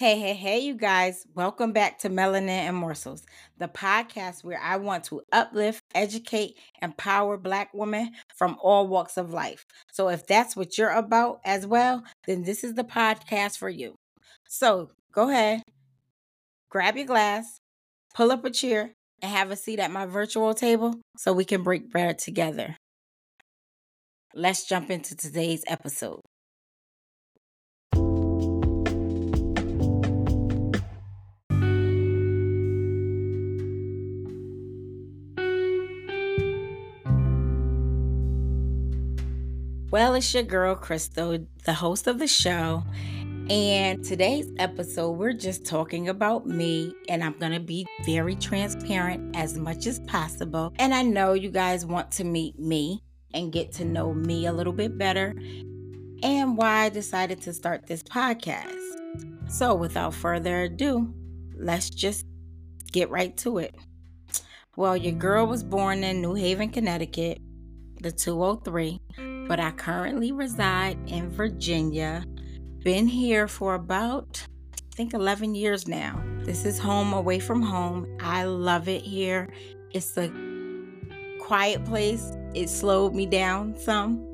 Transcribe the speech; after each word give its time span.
Hey, 0.00 0.18
hey, 0.18 0.32
hey, 0.32 0.60
you 0.60 0.76
guys. 0.76 1.26
Welcome 1.34 1.72
back 1.72 1.98
to 1.98 2.08
Melanin 2.08 2.48
and 2.48 2.74
Morsels, 2.74 3.22
the 3.58 3.68
podcast 3.68 4.42
where 4.42 4.58
I 4.58 4.76
want 4.76 5.04
to 5.04 5.20
uplift, 5.30 5.82
educate, 5.94 6.56
empower 6.80 7.36
Black 7.36 7.74
women 7.74 8.12
from 8.34 8.56
all 8.62 8.88
walks 8.88 9.18
of 9.18 9.34
life. 9.34 9.66
So, 9.92 10.08
if 10.08 10.26
that's 10.26 10.56
what 10.56 10.78
you're 10.78 10.88
about 10.88 11.40
as 11.44 11.66
well, 11.66 12.02
then 12.26 12.44
this 12.44 12.64
is 12.64 12.76
the 12.76 12.82
podcast 12.82 13.58
for 13.58 13.68
you. 13.68 13.94
So, 14.48 14.92
go 15.12 15.28
ahead, 15.28 15.64
grab 16.70 16.96
your 16.96 17.04
glass, 17.04 17.58
pull 18.14 18.32
up 18.32 18.42
a 18.46 18.50
chair, 18.50 18.94
and 19.20 19.30
have 19.30 19.50
a 19.50 19.56
seat 19.56 19.80
at 19.80 19.90
my 19.90 20.06
virtual 20.06 20.54
table 20.54 20.98
so 21.18 21.34
we 21.34 21.44
can 21.44 21.62
break 21.62 21.90
bread 21.90 22.18
together. 22.18 22.74
Let's 24.32 24.66
jump 24.66 24.88
into 24.90 25.14
today's 25.14 25.62
episode. 25.66 26.22
Well, 39.90 40.14
it's 40.14 40.32
your 40.32 40.44
girl, 40.44 40.76
Crystal, 40.76 41.36
the 41.64 41.72
host 41.72 42.06
of 42.06 42.20
the 42.20 42.28
show. 42.28 42.84
And 43.50 44.04
today's 44.04 44.48
episode, 44.60 45.10
we're 45.18 45.32
just 45.32 45.66
talking 45.66 46.08
about 46.08 46.46
me, 46.46 46.94
and 47.08 47.24
I'm 47.24 47.36
going 47.40 47.50
to 47.50 47.58
be 47.58 47.88
very 48.04 48.36
transparent 48.36 49.34
as 49.34 49.58
much 49.58 49.88
as 49.88 49.98
possible. 50.06 50.72
And 50.78 50.94
I 50.94 51.02
know 51.02 51.32
you 51.32 51.50
guys 51.50 51.84
want 51.84 52.12
to 52.12 52.24
meet 52.24 52.56
me 52.56 53.02
and 53.34 53.52
get 53.52 53.72
to 53.72 53.84
know 53.84 54.14
me 54.14 54.46
a 54.46 54.52
little 54.52 54.72
bit 54.72 54.96
better 54.96 55.34
and 56.22 56.56
why 56.56 56.84
I 56.84 56.88
decided 56.88 57.40
to 57.42 57.52
start 57.52 57.88
this 57.88 58.04
podcast. 58.04 58.78
So, 59.48 59.74
without 59.74 60.14
further 60.14 60.62
ado, 60.62 61.12
let's 61.56 61.90
just 61.90 62.24
get 62.92 63.10
right 63.10 63.36
to 63.38 63.58
it. 63.58 63.74
Well, 64.76 64.96
your 64.96 65.14
girl 65.14 65.48
was 65.48 65.64
born 65.64 66.04
in 66.04 66.22
New 66.22 66.34
Haven, 66.34 66.68
Connecticut, 66.68 67.40
the 68.00 68.12
203 68.12 69.00
but 69.50 69.58
I 69.58 69.72
currently 69.72 70.30
reside 70.30 70.96
in 71.08 71.28
Virginia. 71.28 72.24
Been 72.84 73.08
here 73.08 73.48
for 73.48 73.74
about, 73.74 74.46
I 74.76 74.94
think, 74.94 75.12
11 75.12 75.56
years 75.56 75.88
now. 75.88 76.22
This 76.44 76.64
is 76.64 76.78
home 76.78 77.12
away 77.12 77.40
from 77.40 77.60
home. 77.60 78.06
I 78.20 78.44
love 78.44 78.88
it 78.88 79.02
here. 79.02 79.52
It's 79.90 80.16
a 80.16 80.30
quiet 81.40 81.84
place. 81.84 82.30
It 82.54 82.68
slowed 82.68 83.12
me 83.12 83.26
down 83.26 83.76
some. 83.76 84.24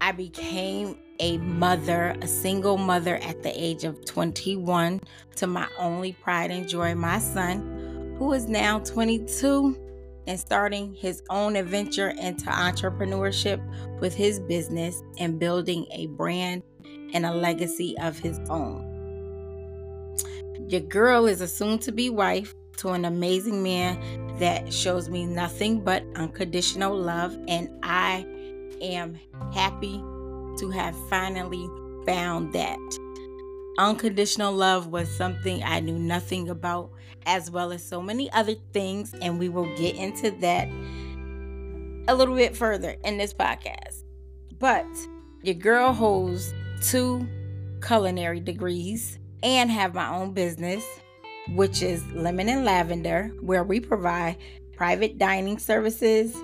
I 0.00 0.12
became 0.12 0.96
a 1.20 1.36
mother, 1.36 2.16
a 2.22 2.26
single 2.26 2.78
mother 2.78 3.16
at 3.16 3.42
the 3.42 3.52
age 3.54 3.84
of 3.84 4.02
21 4.06 4.98
to 5.36 5.46
my 5.46 5.68
only 5.78 6.14
pride 6.14 6.50
and 6.50 6.66
joy, 6.66 6.94
my 6.94 7.18
son, 7.18 8.14
who 8.18 8.32
is 8.32 8.48
now 8.48 8.78
22 8.78 9.76
and 10.28 10.38
starting 10.38 10.94
his 10.94 11.22
own 11.30 11.56
adventure 11.56 12.10
into 12.10 12.44
entrepreneurship 12.44 13.60
with 13.98 14.14
his 14.14 14.38
business 14.40 15.02
and 15.18 15.40
building 15.40 15.86
a 15.90 16.06
brand 16.08 16.62
and 17.14 17.24
a 17.24 17.32
legacy 17.32 17.96
of 17.98 18.18
his 18.18 18.38
own. 18.50 18.84
Your 20.68 20.82
girl 20.82 21.26
is 21.26 21.40
a 21.40 21.48
soon 21.48 21.78
to 21.80 21.92
be 21.92 22.10
wife 22.10 22.54
to 22.76 22.90
an 22.90 23.06
amazing 23.06 23.62
man 23.62 24.36
that 24.38 24.70
shows 24.72 25.08
me 25.08 25.24
nothing 25.24 25.80
but 25.80 26.04
unconditional 26.14 26.94
love, 26.94 27.36
and 27.48 27.70
I 27.82 28.26
am 28.82 29.18
happy 29.54 29.96
to 30.58 30.70
have 30.74 30.94
finally 31.08 31.66
found 32.04 32.52
that. 32.52 32.78
Unconditional 33.78 34.52
love 34.52 34.88
was 34.88 35.08
something 35.08 35.62
I 35.62 35.78
knew 35.78 35.96
nothing 35.96 36.48
about, 36.48 36.90
as 37.26 37.48
well 37.48 37.70
as 37.70 37.86
so 37.86 38.02
many 38.02 38.28
other 38.32 38.56
things, 38.72 39.14
and 39.22 39.38
we 39.38 39.48
will 39.48 39.72
get 39.76 39.94
into 39.94 40.32
that 40.40 40.68
a 42.08 42.14
little 42.14 42.34
bit 42.34 42.56
further 42.56 42.96
in 43.04 43.18
this 43.18 43.32
podcast. 43.32 44.02
But 44.58 44.84
your 45.44 45.54
girl 45.54 45.92
holds 45.92 46.52
two 46.82 47.24
culinary 47.80 48.40
degrees 48.40 49.20
and 49.44 49.70
have 49.70 49.94
my 49.94 50.08
own 50.12 50.32
business, 50.32 50.84
which 51.50 51.80
is 51.80 52.04
Lemon 52.08 52.48
and 52.48 52.64
Lavender, 52.64 53.30
where 53.40 53.62
we 53.62 53.78
provide 53.78 54.38
private 54.76 55.18
dining 55.18 55.58
services 55.58 56.36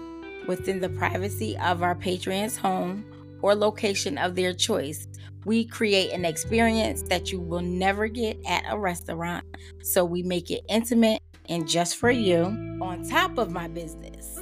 within 0.47 0.79
the 0.79 0.89
privacy 0.89 1.59
of 1.59 1.83
our 1.83 1.97
patrons' 1.97 2.57
home 2.57 3.05
or 3.43 3.57
location 3.57 4.19
of 4.19 4.37
their 4.37 4.53
choice. 4.53 5.09
We 5.45 5.65
create 5.65 6.13
an 6.13 6.25
experience 6.25 7.03
that 7.03 7.31
you 7.31 7.41
will 7.41 7.61
never 7.61 8.09
get 8.09 8.39
at 8.47 8.65
a 8.69 8.79
restaurant. 8.79 9.45
So 9.83 10.05
we 10.05 10.23
make 10.23 10.51
it 10.51 10.65
intimate 10.69 11.23
and 11.49 11.69
just 11.69 11.97
for 11.97 12.11
you. 12.11 12.45
On 12.81 13.07
top 13.09 13.39
of 13.39 13.51
my 13.51 13.69
business, 13.69 14.39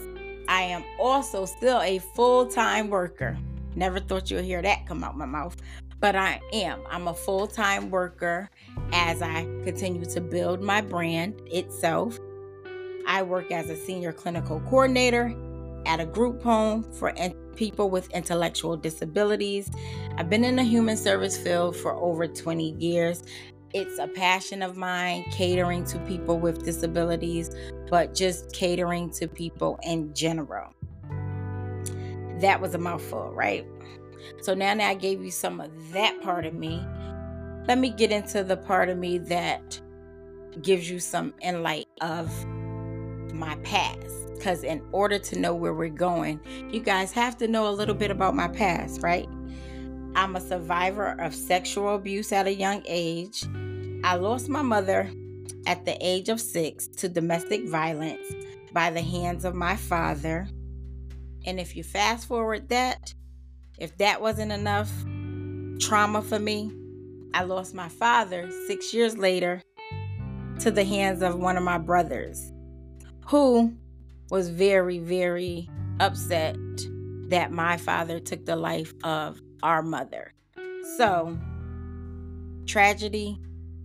I 0.49 0.63
am 0.63 0.85
also 0.99 1.45
still 1.45 1.81
a 1.81 1.99
full 2.15 2.47
time 2.47 2.89
worker. 2.89 3.37
Never 3.75 4.01
thought 4.01 4.31
you'd 4.31 4.45
hear 4.45 4.63
that 4.63 4.87
come 4.87 5.03
out 5.03 5.17
my 5.17 5.25
mouth, 5.25 5.57
but 5.99 6.15
I 6.15 6.41
am. 6.53 6.81
I'm 6.91 7.09
a 7.09 7.15
full 7.15 7.47
time 7.47 7.91
worker 7.91 8.51
as 8.93 9.23
I 9.23 9.45
continue 9.65 10.05
to 10.05 10.21
build 10.21 10.61
my 10.61 10.81
brand 10.81 11.41
itself. 11.47 12.19
I 13.07 13.23
work 13.23 13.51
as 13.51 13.71
a 13.71 13.77
senior 13.77 14.13
clinical 14.13 14.61
coordinator 14.61 15.35
at 15.87 16.01
a 16.01 16.07
group 16.07 16.43
home 16.43 16.85
for 16.93 17.13
people 17.57 17.91
with 17.91 18.11
intellectual 18.11 18.77
disabilities. 18.77 19.71
I've 20.17 20.31
been 20.31 20.45
in 20.45 20.57
the 20.57 20.63
human 20.63 20.97
service 20.97 21.37
field 21.37 21.77
for 21.77 21.95
over 21.95 22.27
20 22.27 22.73
years. 22.73 23.23
It's 23.75 23.99
a 23.99 24.07
passion 24.07 24.63
of 24.63 24.77
mine 24.77 25.25
catering 25.33 25.85
to 25.87 25.99
people 26.01 26.39
with 26.39 26.65
disabilities, 26.65 27.51
but 27.89 28.15
just 28.15 28.53
catering 28.53 29.11
to 29.11 29.27
people 29.27 29.79
in 29.83 30.13
general. 30.15 30.73
That 32.41 32.61
was 32.61 32.75
a 32.75 32.79
mouthful, 32.79 33.31
right? 33.33 33.67
So 34.43 34.55
now 34.55 34.75
that 34.75 34.89
I 34.89 34.95
gave 34.95 35.23
you 35.23 35.31
some 35.31 35.61
of 35.61 35.71
that 35.93 36.21
part 36.21 36.45
of 36.45 36.55
me, 36.55 36.85
let 37.67 37.79
me 37.79 37.91
get 37.91 38.11
into 38.11 38.43
the 38.45 38.57
part 38.57 38.89
of 38.89 38.99
me 38.99 39.19
that 39.19 39.81
gives 40.61 40.91
you 40.91 40.99
some 40.99 41.33
insight 41.41 41.87
of 42.01 42.31
my 43.33 43.57
past 43.63 44.22
because 44.43 44.65
in 44.65 44.83
order 44.91 45.21
to 45.21 45.39
know 45.39 45.55
where 45.55 45.73
we're 45.73 45.89
going, 45.89 46.41
you 46.69 46.81
guys 46.81 47.13
have 47.13 47.37
to 47.37 47.47
know 47.47 47.69
a 47.69 47.71
little 47.71 47.95
bit 47.95 48.11
about 48.11 48.35
my 48.35 48.49
past, 48.49 49.01
right? 49.01 49.29
I'm 50.17 50.35
a 50.35 50.41
survivor 50.41 51.15
of 51.21 51.33
sexual 51.33 51.95
abuse 51.95 52.33
at 52.33 52.49
a 52.49 52.53
young 52.53 52.83
age. 52.89 53.45
I 54.03 54.17
lost 54.17 54.49
my 54.49 54.63
mother 54.63 55.09
at 55.69 55.85
the 55.85 55.97
age 56.01 56.29
of 56.29 56.41
six 56.41 56.89
to 56.89 57.09
domestic 57.09 57.69
violence 57.69 58.27
by 58.73 58.91
the 58.91 59.01
hands 59.01 59.45
of 59.45 59.55
my 59.55 59.77
father. 59.77 60.49
And 61.47 61.61
if 61.61 61.77
you 61.77 61.85
fast 61.85 62.27
forward 62.27 62.69
that, 62.71 63.15
if 63.79 63.97
that 63.99 64.21
wasn't 64.21 64.51
enough 64.51 64.91
trauma 65.79 66.21
for 66.21 66.41
me, 66.41 66.73
I 67.33 67.45
lost 67.45 67.77
my 67.77 67.89
father 67.89 68.51
six 68.67 68.93
years 68.93 69.17
later 69.17 69.63
to 70.59 70.73
the 70.73 70.85
hands 70.85 71.23
of 71.23 71.37
one 71.37 71.57
of 71.57 71.63
my 71.63 71.79
brothers, 71.79 72.53
who 73.27 73.77
was 74.33 74.49
very, 74.49 74.99
very 74.99 75.69
upset 76.01 76.57
that 77.29 77.53
my 77.53 77.77
father 77.77 78.19
took 78.19 78.47
the 78.47 78.57
life 78.57 78.95
of 79.05 79.39
our 79.63 79.83
mother. 79.83 80.33
So, 80.97 81.39
tragedy 82.65 83.39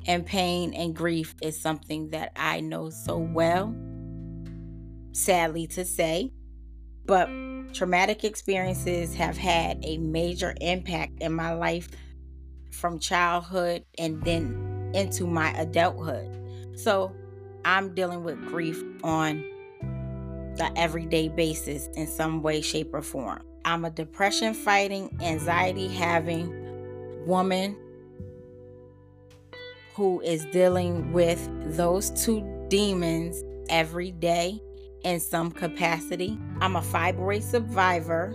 and 0.06 0.26
pain 0.26 0.74
and 0.74 0.96
grief 0.96 1.36
is 1.42 1.60
something 1.60 2.12
that 2.12 2.32
I 2.38 2.62
know 2.62 2.90
so 2.90 3.18
well, 3.18 3.76
sadly 5.12 5.68
to 5.68 5.84
say. 5.84 6.32
But 7.06 7.28
traumatic 7.74 8.24
experiences 8.24 9.16
have 9.16 9.36
had 9.36 9.84
a 9.84 9.98
major 9.98 10.56
impact 10.62 11.20
in 11.20 11.34
my 11.34 11.56
life 11.56 11.90
from 12.72 13.00
childhood 13.00 13.84
and 13.98 14.24
then 14.24 14.92
into 14.96 15.28
my 15.28 15.52
adulthood. 15.60 16.80
So, 16.80 17.14
I'm 17.66 17.94
dealing 17.94 18.24
with 18.24 18.42
grief 18.48 18.82
on 19.04 19.44
the 20.58 20.72
everyday 20.78 21.30
basis 21.30 21.88
in 21.96 22.08
some 22.08 22.42
way, 22.42 22.62
shape, 22.62 22.94
or 22.94 23.02
form. 23.02 23.42
I'm 23.66 23.86
a 23.86 23.90
depression 23.90 24.54
fighting, 24.54 25.18
anxiety 25.22 25.88
having 25.88 27.26
woman 27.26 27.76
who 29.94 30.22
is 30.22 30.46
dealing 30.46 31.12
with 31.12 31.50
those 31.76 32.10
two 32.12 32.42
demons 32.70 33.44
every 33.70 34.12
day 34.12 34.62
in 35.04 35.20
some 35.20 35.52
capacity. 35.52 36.38
I'm 36.62 36.76
a 36.76 36.82
fibroid 36.82 37.44
survivor, 37.44 38.34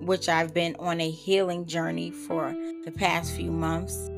which 0.00 0.28
I've 0.28 0.52
been 0.52 0.76
on 0.78 1.00
a 1.00 1.10
healing 1.10 1.66
journey 1.66 2.10
for 2.10 2.54
the 2.84 2.90
past 2.90 3.34
few 3.34 3.50
months 3.50 4.10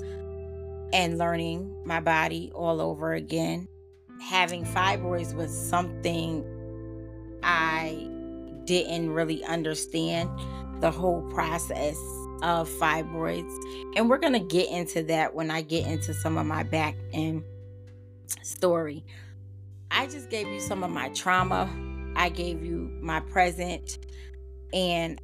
and 0.93 1.19
learning 1.19 1.83
my 1.85 2.01
body 2.01 2.51
all 2.55 2.81
over 2.81 3.13
again. 3.13 3.69
Having 4.21 4.65
fibroids 4.65 5.35
was 5.35 5.57
something 5.57 6.45
I 7.49 8.07
didn't 8.65 9.11
really 9.11 9.43
understand 9.43 10.29
the 10.83 10.91
whole 10.91 11.23
process 11.31 11.97
of 12.43 12.69
fibroids. 12.69 13.51
And 13.97 14.11
we're 14.11 14.19
going 14.19 14.35
to 14.35 14.39
get 14.39 14.69
into 14.69 15.03
that 15.05 15.35
when 15.35 15.51
I 15.51 15.63
get 15.63 15.87
into 15.87 16.13
some 16.13 16.37
of 16.37 16.45
my 16.45 16.63
back 16.63 16.95
end 17.15 17.43
story. 18.43 19.03
I 19.91 20.07
just 20.09 20.29
gave 20.29 20.47
you 20.47 20.61
some 20.61 20.85
of 20.85 20.91
my 20.91 21.09
trauma, 21.09 21.71
I 22.17 22.29
gave 22.29 22.63
you 22.63 22.91
my 23.01 23.21
present, 23.21 23.97
and 24.75 25.19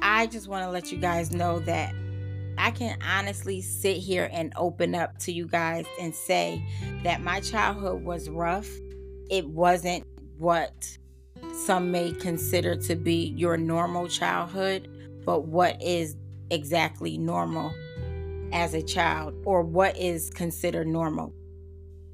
I 0.00 0.26
just 0.28 0.48
want 0.48 0.64
to 0.64 0.70
let 0.70 0.90
you 0.90 0.96
guys 0.96 1.30
know 1.30 1.58
that 1.60 1.94
I 2.56 2.70
can 2.70 2.98
honestly 3.06 3.60
sit 3.60 3.98
here 3.98 4.30
and 4.32 4.50
open 4.56 4.94
up 4.94 5.18
to 5.18 5.32
you 5.32 5.46
guys 5.46 5.84
and 6.00 6.14
say 6.14 6.64
that 7.04 7.20
my 7.20 7.40
childhood 7.40 8.02
was 8.02 8.30
rough. 8.30 8.70
It 9.28 9.46
wasn't 9.46 10.06
what 10.38 10.96
some 11.64 11.90
may 11.90 12.12
consider 12.12 12.76
to 12.76 12.96
be 12.96 13.34
your 13.36 13.56
normal 13.56 14.08
childhood, 14.08 14.88
but 15.24 15.46
what 15.46 15.80
is 15.82 16.16
exactly 16.50 17.18
normal 17.18 17.72
as 18.52 18.74
a 18.74 18.82
child 18.82 19.34
or 19.44 19.62
what 19.62 19.96
is 19.96 20.30
considered 20.30 20.86
normal. 20.86 21.32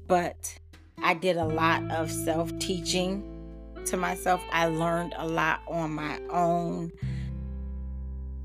But 0.07 0.57
I 1.01 1.13
did 1.13 1.37
a 1.37 1.45
lot 1.45 1.89
of 1.91 2.11
self 2.11 2.57
teaching 2.59 3.29
to 3.85 3.97
myself. 3.97 4.41
I 4.51 4.67
learned 4.67 5.13
a 5.17 5.27
lot 5.27 5.61
on 5.67 5.91
my 5.91 6.19
own. 6.29 6.91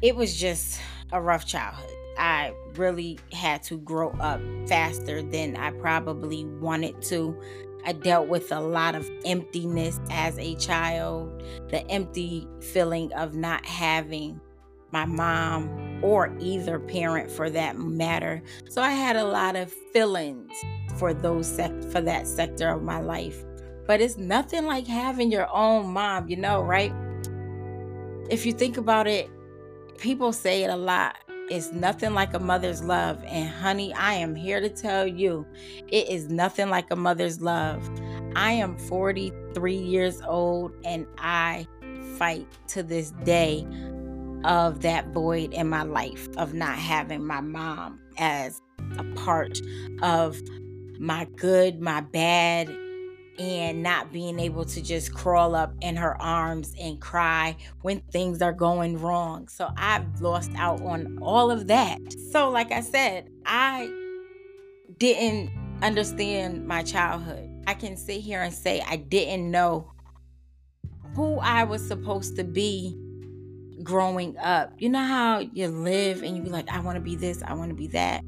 It 0.03 0.17
was 0.17 0.39
just 0.39 0.81
a 1.13 1.21
rough 1.21 1.47
childhood. 1.47 1.91
I 2.19 2.53
really 2.75 3.19
had 3.33 3.63
to 3.65 3.79
grow 3.79 4.11
up 4.21 4.41
faster 4.69 5.23
than 5.23 5.57
I 5.57 5.71
probably 5.71 6.45
wanted 6.45 7.01
to. 7.03 7.41
I 7.85 7.93
dealt 7.93 8.29
with 8.29 8.53
a 8.53 8.61
lot 8.61 8.95
of 8.95 9.09
emptiness 9.25 10.01
as 10.11 10.39
a 10.39 10.55
child, 10.57 11.43
the 11.69 11.87
empty 11.91 12.47
feeling 12.61 13.13
of 13.15 13.35
not 13.35 13.65
having 13.65 14.41
my 14.91 15.05
mom 15.05 16.01
or 16.03 16.35
either 16.41 16.79
parent 16.79 17.31
for 17.31 17.51
that 17.51 17.77
matter. 17.77 18.43
So 18.69 18.83
I 18.83 18.91
had 18.91 19.17
a 19.17 19.25
lot 19.25 19.57
of 19.57 19.73
feelings 19.93 20.53
for 20.97 21.13
those 21.15 21.47
sec- 21.47 21.85
for 21.85 22.01
that 22.01 22.27
sector 22.27 22.69
of 22.69 22.83
my 22.83 23.01
life. 23.01 23.45
But 23.87 24.01
it's 24.01 24.19
nothing 24.19 24.67
like 24.67 24.87
having 24.87 25.31
your 25.31 25.49
own 25.55 25.93
mom, 25.93 26.29
you 26.29 26.37
know, 26.37 26.61
right? 26.63 26.93
If 28.31 28.45
you 28.45 28.53
think 28.53 28.77
about 28.77 29.07
it, 29.07 29.31
people 29.99 30.33
say 30.33 30.63
it 30.63 30.71
a 30.71 30.77
lot. 30.77 31.17
It's 31.51 31.73
nothing 31.73 32.13
like 32.13 32.35
a 32.35 32.39
mother's 32.39 32.83
love. 32.83 33.23
And 33.25 33.49
honey, 33.49 33.95
I 33.95 34.15
am 34.15 34.35
here 34.35 34.61
to 34.61 34.69
tell 34.69 35.07
you, 35.07 35.47
it 35.89 36.09
is 36.09 36.29
nothing 36.29 36.69
like 36.69 36.91
a 36.91 36.97
mother's 36.97 37.41
love. 37.41 37.89
I 38.37 38.53
am 38.53 38.77
43 38.77 39.75
years 39.75 40.21
old 40.27 40.73
and 40.85 41.07
I 41.17 41.67
fight 42.19 42.47
to 42.69 42.83
this 42.83 43.13
day 43.25 43.67
of 44.45 44.83
that 44.83 45.09
void 45.09 45.55
in 45.55 45.69
my 45.69 45.83
life 45.83 46.29
of 46.37 46.53
not 46.53 46.77
having 46.79 47.25
my 47.25 47.41
mom 47.41 47.99
as 48.19 48.61
a 48.99 49.05
part 49.15 49.59
of 50.03 50.41
my 50.99 51.27
good, 51.37 51.81
my 51.81 52.01
bad, 52.01 52.69
and 53.39 53.83
not 53.83 54.13
being 54.13 54.41
able 54.41 54.65
to 54.65 54.83
just 54.83 55.15
crawl 55.15 55.55
up 55.55 55.73
in 55.81 55.97
her 55.97 56.21
arms 56.21 56.75
and 56.81 57.01
cry 57.01 57.57
when 57.83 58.01
things 58.11 58.43
are 58.43 58.53
going 58.53 59.01
wrong. 59.01 59.49
So 59.49 59.71
I've 59.77 60.21
lost 60.21 60.51
out 60.57 60.83
on 60.83 61.19
all 61.23 61.51
of 61.51 61.69
that. 61.69 61.99
So, 62.33 62.51
like 62.51 62.73
I 62.73 62.81
said, 62.81 63.31
I 63.47 63.91
didn't 64.99 65.51
understand 65.83 66.67
my 66.67 66.83
childhood. 66.83 67.49
I 67.67 67.75
can 67.75 67.97
sit 67.97 68.21
here 68.21 68.43
and 68.43 68.53
say 68.53 68.83
I 68.87 68.97
didn't 68.97 69.51
know 69.51 69.93
who 71.15 71.39
I 71.39 71.65
was 71.65 71.87
supposed 71.87 72.37
to 72.37 72.45
be 72.45 72.97
growing 73.83 74.37
up. 74.39 74.73
You 74.79 74.89
know 74.89 75.05
how 75.05 75.39
you 75.39 75.69
live 75.69 76.23
and 76.23 76.37
you 76.37 76.43
be 76.43 76.51
like, 76.51 76.69
I 76.69 76.81
want 76.81 76.97
to 76.97 77.01
be 77.01 77.15
this, 77.15 77.43
I 77.43 77.55
want 77.55 77.71
to 77.71 77.77
be 77.77 77.87
that 77.89 78.25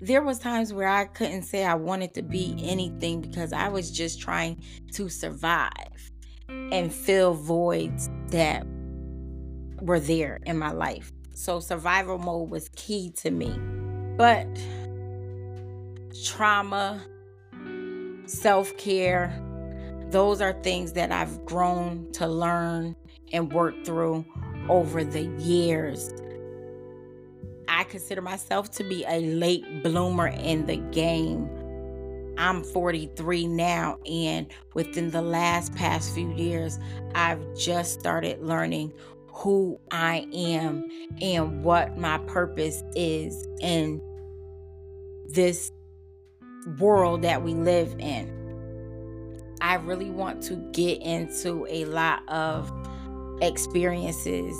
there 0.00 0.22
was 0.22 0.38
times 0.38 0.72
where 0.72 0.88
I 0.88 1.04
couldn't 1.04 1.42
say 1.42 1.64
I 1.64 1.74
wanted 1.74 2.14
to 2.14 2.22
be 2.22 2.56
anything 2.62 3.20
because 3.20 3.52
I 3.52 3.68
was 3.68 3.90
just 3.90 4.20
trying 4.20 4.62
to 4.92 5.08
survive 5.08 6.12
and 6.48 6.92
fill 6.92 7.34
voids 7.34 8.08
that 8.28 8.66
were 9.80 10.00
there 10.00 10.38
in 10.46 10.58
my 10.58 10.72
life. 10.72 11.12
So 11.34 11.60
survival 11.60 12.18
mode 12.18 12.50
was 12.50 12.68
key 12.70 13.12
to 13.18 13.30
me. 13.30 13.50
But 14.16 14.46
trauma, 16.24 17.02
self-care, 18.26 19.32
those 20.10 20.40
are 20.40 20.52
things 20.62 20.92
that 20.94 21.12
I've 21.12 21.44
grown 21.44 22.10
to 22.12 22.26
learn 22.26 22.96
and 23.32 23.52
work 23.52 23.84
through 23.84 24.24
over 24.68 25.04
the 25.04 25.22
years 25.38 26.12
I 27.70 27.84
consider 27.84 28.20
myself 28.20 28.72
to 28.72 28.84
be 28.84 29.04
a 29.06 29.20
late 29.20 29.84
bloomer 29.84 30.26
in 30.26 30.66
the 30.66 30.76
game. 30.76 31.48
I'm 32.36 32.64
43 32.64 33.46
now, 33.46 33.98
and 34.10 34.48
within 34.74 35.10
the 35.10 35.22
last 35.22 35.72
past 35.76 36.12
few 36.12 36.32
years, 36.32 36.80
I've 37.14 37.40
just 37.56 38.00
started 38.00 38.42
learning 38.42 38.92
who 39.28 39.78
I 39.92 40.26
am 40.34 40.88
and 41.22 41.62
what 41.62 41.96
my 41.96 42.18
purpose 42.18 42.82
is 42.96 43.46
in 43.60 44.02
this 45.28 45.70
world 46.80 47.22
that 47.22 47.44
we 47.44 47.54
live 47.54 47.94
in. 48.00 48.36
I 49.60 49.76
really 49.76 50.10
want 50.10 50.42
to 50.44 50.56
get 50.72 51.00
into 51.02 51.66
a 51.70 51.84
lot 51.84 52.28
of 52.28 52.72
experiences 53.40 54.56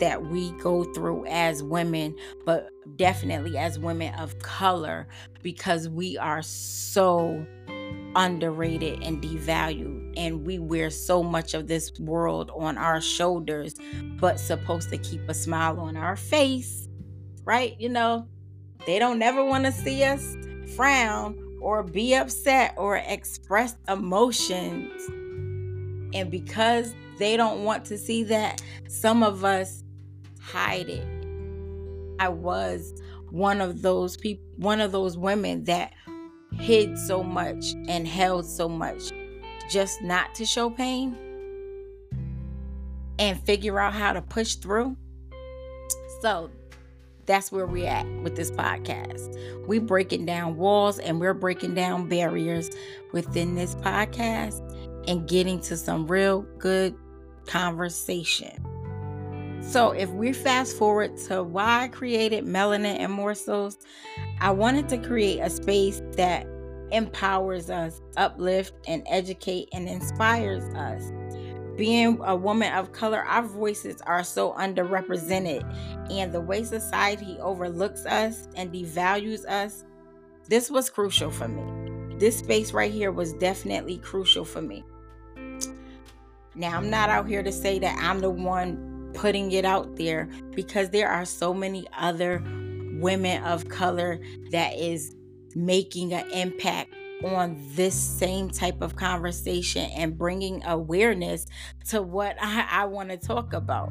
that 0.00 0.26
we 0.26 0.52
go 0.52 0.84
through 0.84 1.26
as 1.26 1.62
women, 1.62 2.14
but 2.44 2.70
definitely 2.96 3.56
as 3.56 3.78
women 3.78 4.14
of 4.14 4.38
color, 4.40 5.06
because 5.42 5.88
we 5.88 6.18
are 6.18 6.42
so 6.42 7.46
underrated 8.14 9.02
and 9.02 9.22
devalued 9.22 10.12
and 10.18 10.44
we 10.44 10.58
wear 10.58 10.90
so 10.90 11.22
much 11.22 11.54
of 11.54 11.66
this 11.66 11.90
world 11.98 12.50
on 12.54 12.76
our 12.76 13.00
shoulders 13.00 13.74
but 14.20 14.38
supposed 14.38 14.90
to 14.90 14.98
keep 14.98 15.26
a 15.30 15.34
smile 15.34 15.80
on 15.80 15.96
our 15.96 16.14
face 16.14 16.88
right? 17.44 17.74
You 17.78 17.88
know 17.88 18.28
they 18.86 18.98
don't 18.98 19.18
never 19.18 19.44
want 19.44 19.64
to 19.64 19.72
see 19.72 20.02
us 20.04 20.36
frown 20.74 21.38
or 21.60 21.82
be 21.82 22.14
upset 22.14 22.74
or 22.76 22.96
express 22.96 23.76
emotions. 23.88 24.90
And 26.14 26.30
because 26.30 26.94
they 27.18 27.36
don't 27.36 27.64
want 27.64 27.84
to 27.86 27.98
see 27.98 28.24
that 28.24 28.60
some 28.88 29.22
of 29.22 29.44
us 29.44 29.81
hide 30.42 30.88
it. 30.88 31.06
I 32.18 32.28
was 32.28 33.00
one 33.30 33.60
of 33.60 33.82
those 33.82 34.16
people, 34.16 34.44
one 34.56 34.80
of 34.80 34.92
those 34.92 35.16
women 35.16 35.64
that 35.64 35.92
hid 36.54 36.98
so 36.98 37.22
much 37.22 37.64
and 37.88 38.06
held 38.06 38.46
so 38.46 38.68
much 38.68 39.12
just 39.70 40.02
not 40.02 40.34
to 40.34 40.44
show 40.44 40.68
pain 40.68 41.16
and 43.18 43.40
figure 43.44 43.78
out 43.80 43.94
how 43.94 44.12
to 44.12 44.20
push 44.20 44.56
through. 44.56 44.96
So 46.20 46.50
that's 47.26 47.50
where 47.50 47.66
we're 47.66 47.88
at 47.88 48.06
with 48.22 48.36
this 48.36 48.50
podcast. 48.50 49.66
We're 49.66 49.80
breaking 49.80 50.26
down 50.26 50.56
walls 50.56 50.98
and 50.98 51.20
we're 51.20 51.34
breaking 51.34 51.74
down 51.74 52.08
barriers 52.08 52.68
within 53.12 53.54
this 53.54 53.74
podcast 53.76 54.60
and 55.08 55.28
getting 55.28 55.60
to 55.62 55.76
some 55.76 56.06
real 56.06 56.42
good 56.58 56.94
conversation. 57.46 58.71
So, 59.62 59.92
if 59.92 60.10
we 60.10 60.32
fast 60.32 60.76
forward 60.76 61.16
to 61.28 61.42
why 61.42 61.84
I 61.84 61.88
created 61.88 62.44
Melanin 62.44 62.98
and 62.98 63.12
Morsels, 63.12 63.78
I 64.40 64.50
wanted 64.50 64.88
to 64.90 64.98
create 64.98 65.38
a 65.38 65.48
space 65.48 66.02
that 66.16 66.46
empowers 66.90 67.70
us, 67.70 68.02
uplift 68.16 68.74
and 68.86 69.02
educate 69.08 69.68
and 69.72 69.88
inspires 69.88 70.64
us. 70.74 71.10
Being 71.76 72.20
a 72.22 72.36
woman 72.36 72.72
of 72.74 72.92
color, 72.92 73.20
our 73.20 73.42
voices 73.42 74.02
are 74.02 74.22
so 74.22 74.52
underrepresented, 74.52 75.62
and 76.10 76.32
the 76.32 76.40
way 76.40 76.64
society 76.64 77.38
overlooks 77.40 78.04
us 78.04 78.48
and 78.56 78.70
devalues 78.70 79.46
us, 79.46 79.84
this 80.48 80.70
was 80.70 80.90
crucial 80.90 81.30
for 81.30 81.48
me. 81.48 82.18
This 82.18 82.38
space 82.38 82.72
right 82.72 82.92
here 82.92 83.10
was 83.10 83.32
definitely 83.34 83.98
crucial 83.98 84.44
for 84.44 84.60
me. 84.60 84.84
Now, 86.54 86.76
I'm 86.76 86.90
not 86.90 87.08
out 87.08 87.26
here 87.26 87.42
to 87.42 87.52
say 87.52 87.78
that 87.78 87.98
I'm 87.98 88.20
the 88.20 88.28
one 88.28 88.91
putting 89.14 89.52
it 89.52 89.64
out 89.64 89.96
there 89.96 90.28
because 90.54 90.90
there 90.90 91.08
are 91.08 91.24
so 91.24 91.52
many 91.52 91.86
other 91.96 92.42
women 93.00 93.42
of 93.44 93.68
color 93.68 94.20
that 94.50 94.74
is 94.76 95.14
making 95.54 96.12
an 96.12 96.30
impact 96.30 96.94
on 97.24 97.56
this 97.74 97.94
same 97.94 98.50
type 98.50 98.80
of 98.80 98.96
conversation 98.96 99.88
and 99.96 100.18
bringing 100.18 100.64
awareness 100.64 101.46
to 101.88 102.02
what 102.02 102.36
I, 102.40 102.66
I 102.68 102.84
want 102.86 103.10
to 103.10 103.16
talk 103.16 103.52
about, 103.52 103.90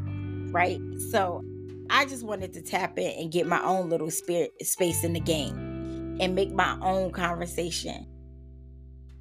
right? 0.52 0.80
So 1.12 1.44
I 1.90 2.06
just 2.06 2.24
wanted 2.24 2.54
to 2.54 2.62
tap 2.62 2.98
in 2.98 3.12
and 3.20 3.32
get 3.32 3.48
my 3.48 3.62
own 3.64 3.90
little 3.90 4.12
spirit 4.12 4.52
space 4.66 5.04
in 5.04 5.14
the 5.14 5.20
game 5.20 6.18
and 6.20 6.36
make 6.36 6.52
my 6.52 6.78
own 6.82 7.12
conversation. 7.12 8.06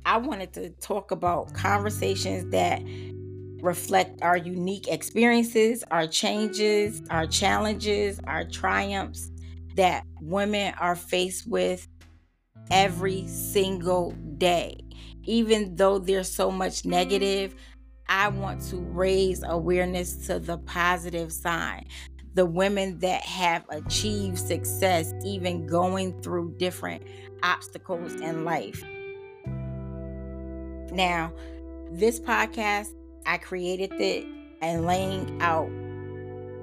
I 0.06 0.16
wanted 0.16 0.52
to 0.54 0.70
talk 0.70 1.10
about 1.10 1.52
conversations 1.52 2.50
that 2.52 2.80
reflect 3.62 4.22
our 4.22 4.36
unique 4.36 4.88
experiences, 4.88 5.84
our 5.90 6.06
changes, 6.06 7.02
our 7.10 7.26
challenges, 7.26 8.20
our 8.24 8.44
triumphs 8.44 9.30
that 9.76 10.04
women 10.20 10.74
are 10.80 10.96
faced 10.96 11.48
with 11.48 11.86
every 12.70 13.26
single 13.26 14.12
day. 14.38 14.76
Even 15.24 15.74
though 15.76 15.98
there's 15.98 16.30
so 16.30 16.50
much 16.50 16.84
negative, 16.84 17.54
I 18.08 18.28
want 18.28 18.62
to 18.68 18.76
raise 18.76 19.42
awareness 19.44 20.26
to 20.26 20.38
the 20.38 20.58
positive 20.58 21.32
side. 21.32 21.86
The 22.34 22.46
women 22.46 22.98
that 23.00 23.22
have 23.22 23.64
achieved 23.70 24.38
success, 24.38 25.12
even 25.24 25.66
going 25.66 26.20
through 26.22 26.56
different 26.58 27.04
obstacles 27.42 28.14
in 28.14 28.44
life. 28.44 28.82
Now, 30.92 31.32
this 31.92 32.18
podcast, 32.20 32.94
I 33.26 33.38
created 33.38 33.92
it 34.00 34.26
and 34.60 34.84
laying 34.86 35.40
out 35.40 35.68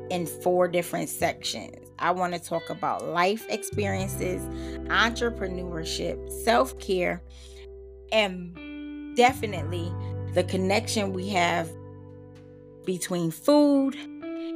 in 0.10 0.26
four 0.26 0.68
different 0.68 1.10
sections. 1.10 1.90
I 2.00 2.12
want 2.12 2.34
to 2.34 2.40
talk 2.40 2.70
about 2.70 3.06
life 3.06 3.46
experiences, 3.50 4.42
entrepreneurship, 4.88 6.32
self 6.44 6.78
care, 6.80 7.22
and 8.12 9.16
definitely 9.16 9.92
the 10.34 10.44
connection 10.44 11.14
we 11.14 11.30
have 11.30 11.70
between 12.86 13.32
food 13.32 13.96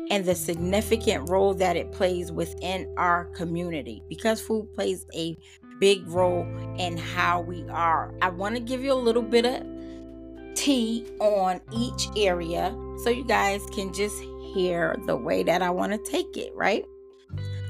and 0.10 0.26
the 0.26 0.36
significant 0.36 1.30
role 1.30 1.54
that 1.56 1.76
it 1.76 1.92
plays 1.92 2.32
within 2.32 2.94
our 2.98 3.26
community 3.36 4.04
because 4.10 4.42
food 4.42 4.72
plays 4.74 5.06
a 5.16 5.38
big 5.80 6.08
role 6.08 6.46
in 6.78 6.98
how 6.98 7.42
we 7.42 7.68
are. 7.70 8.14
I 8.22 8.30
want 8.30 8.56
to 8.56 8.62
give 8.62 8.84
you 8.84 8.94
a 8.94 8.94
little 8.94 9.24
bit 9.24 9.46
of 9.46 9.66
tea 10.56 11.06
on 11.20 11.62
each 11.72 12.08
area 12.16 12.76
so 13.04 13.10
you 13.10 13.24
guys 13.24 13.62
can 13.74 13.94
just 13.94 14.22
hear 14.54 14.96
the 15.06 15.16
way 15.16 15.44
that 15.44 15.62
I 15.62 15.70
want 15.70 15.92
to 15.92 16.12
take 16.12 16.38
it, 16.38 16.54
right? 16.56 16.86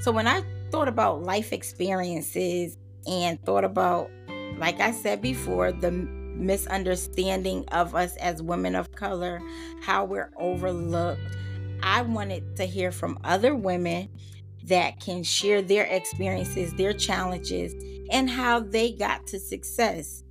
So 0.00 0.10
when 0.10 0.26
I 0.26 0.42
thought 0.70 0.88
about 0.88 1.22
life 1.22 1.52
experiences 1.52 2.76
and 3.06 3.42
thought 3.44 3.64
about, 3.64 4.10
like 4.58 4.80
I 4.80 4.90
said 4.90 5.22
before, 5.22 5.72
the 5.72 5.90
misunderstanding 5.90 7.66
of 7.68 7.94
us 7.94 8.16
as 8.16 8.42
women 8.42 8.74
of 8.74 8.92
color, 8.92 9.40
how 9.82 10.04
we're 10.04 10.30
overlooked, 10.38 11.20
I 11.82 12.02
wanted 12.02 12.56
to 12.56 12.64
hear 12.64 12.92
from 12.92 13.18
other 13.24 13.54
women 13.54 14.08
that 14.64 15.00
can 15.00 15.22
share 15.22 15.62
their 15.62 15.84
experiences, 15.84 16.72
their 16.74 16.92
challenges, 16.92 17.74
and 18.10 18.30
how 18.30 18.60
they 18.60 18.92
got 18.92 19.26
to 19.28 19.38
success. 19.38 20.21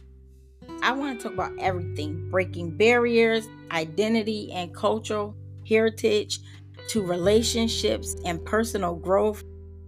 I 0.82 0.92
want 0.94 1.20
to 1.20 1.24
talk 1.24 1.34
about 1.34 1.54
everything 1.60 2.30
breaking 2.30 2.78
barriers, 2.78 3.48
identity 3.72 4.52
and 4.52 4.74
cultural 4.76 5.36
heritage, 5.68 6.40
to 6.90 7.02
relationships 7.06 8.16
and 8.26 8.44
personal 8.46 8.96
growth. 8.96 9.44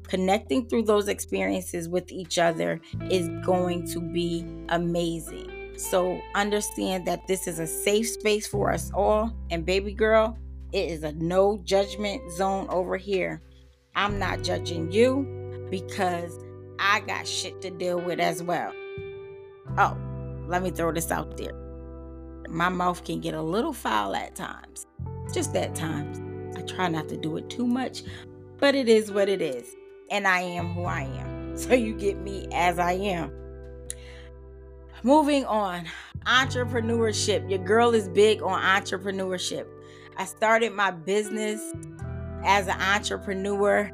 Connecting 0.07 0.67
through 0.67 0.83
those 0.83 1.07
experiences 1.07 1.89
with 1.89 2.11
each 2.11 2.37
other 2.37 2.79
is 3.09 3.29
going 3.43 3.87
to 3.87 3.99
be 3.99 4.45
amazing. 4.69 5.73
So, 5.77 6.21
understand 6.35 7.07
that 7.07 7.25
this 7.27 7.47
is 7.47 7.57
a 7.57 7.65
safe 7.65 8.07
space 8.07 8.45
for 8.45 8.71
us 8.71 8.91
all. 8.93 9.35
And, 9.49 9.65
baby 9.65 9.93
girl, 9.93 10.37
it 10.71 10.89
is 10.89 11.03
a 11.03 11.13
no 11.13 11.59
judgment 11.63 12.31
zone 12.31 12.67
over 12.69 12.95
here. 12.95 13.41
I'm 13.95 14.19
not 14.19 14.43
judging 14.43 14.91
you 14.91 15.67
because 15.71 16.37
I 16.77 16.99
got 16.99 17.27
shit 17.27 17.61
to 17.61 17.71
deal 17.71 17.99
with 17.99 18.19
as 18.19 18.43
well. 18.43 18.71
Oh, 19.77 19.97
let 20.47 20.63
me 20.63 20.71
throw 20.71 20.91
this 20.91 21.11
out 21.11 21.37
there. 21.37 21.53
My 22.49 22.69
mouth 22.69 23.03
can 23.03 23.19
get 23.19 23.33
a 23.33 23.41
little 23.41 23.73
foul 23.73 24.15
at 24.15 24.35
times, 24.35 24.85
just 25.33 25.55
at 25.55 25.75
times. 25.75 26.21
I 26.57 26.61
try 26.61 26.87
not 26.87 27.09
to 27.09 27.17
do 27.17 27.37
it 27.37 27.49
too 27.49 27.65
much, 27.65 28.03
but 28.59 28.75
it 28.75 28.87
is 28.87 29.11
what 29.11 29.29
it 29.29 29.41
is. 29.41 29.75
And 30.11 30.27
I 30.27 30.41
am 30.41 30.73
who 30.73 30.83
I 30.83 31.01
am. 31.01 31.33
So 31.55 31.75
you 31.75 31.93
get 31.93 32.17
me 32.17 32.47
as 32.51 32.79
I 32.79 32.93
am. 32.93 33.31
Moving 35.03 35.45
on, 35.45 35.85
entrepreneurship. 36.25 37.47
Your 37.47 37.59
girl 37.59 37.93
is 37.93 38.09
big 38.09 38.41
on 38.41 38.59
entrepreneurship. 38.59 39.67
I 40.17 40.25
started 40.25 40.73
my 40.73 40.89
business 40.89 41.61
as 42.43 42.67
an 42.67 42.81
entrepreneur 42.81 43.91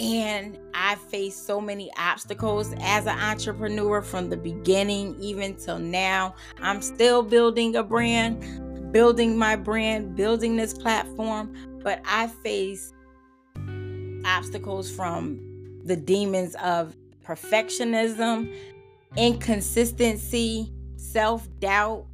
and 0.00 0.58
I 0.74 0.96
faced 0.96 1.46
so 1.46 1.60
many 1.60 1.90
obstacles 1.96 2.74
as 2.80 3.06
an 3.06 3.18
entrepreneur 3.18 4.02
from 4.02 4.28
the 4.28 4.36
beginning, 4.36 5.16
even 5.20 5.56
till 5.56 5.78
now. 5.78 6.34
I'm 6.60 6.82
still 6.82 7.22
building 7.22 7.76
a 7.76 7.82
brand, 7.82 8.92
building 8.92 9.36
my 9.36 9.56
brand, 9.56 10.16
building 10.16 10.56
this 10.56 10.74
platform, 10.74 11.54
but 11.82 12.00
I 12.04 12.26
face 12.26 12.92
obstacles 14.24 14.90
from 14.90 15.40
the 15.84 15.96
demons 15.96 16.54
of 16.56 16.96
perfectionism, 17.24 18.54
inconsistency, 19.16 20.72
self 20.96 21.48
doubt, 21.60 22.06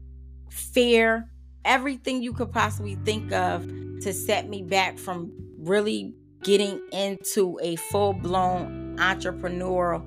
fear, 0.50 1.30
everything 1.64 2.22
you 2.22 2.32
could 2.32 2.52
possibly 2.52 2.96
think 3.04 3.32
of 3.32 3.66
to 4.00 4.12
set 4.12 4.48
me 4.48 4.62
back 4.62 4.98
from 4.98 5.32
really 5.58 6.14
getting 6.42 6.80
into 6.92 7.58
a 7.62 7.76
full 7.76 8.12
blown 8.12 8.96
entrepreneurial 8.98 10.04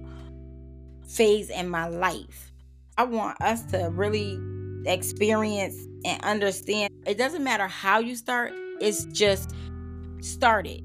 phase 1.08 1.50
in 1.50 1.70
my 1.70 1.88
life. 1.88 2.52
I 2.98 3.04
want 3.04 3.42
us 3.42 3.64
to 3.72 3.90
really 3.92 4.40
experience 4.86 5.76
and 6.06 6.22
understand 6.24 6.92
it 7.06 7.18
doesn't 7.18 7.44
matter 7.44 7.68
how 7.68 8.00
you 8.00 8.16
start, 8.16 8.54
it's 8.80 9.06
just 9.06 9.54
start 10.22 10.68
it. 10.68 10.84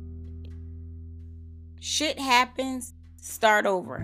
Shit 1.81 2.19
happens, 2.19 2.95
start 3.17 3.67
over. 3.67 4.00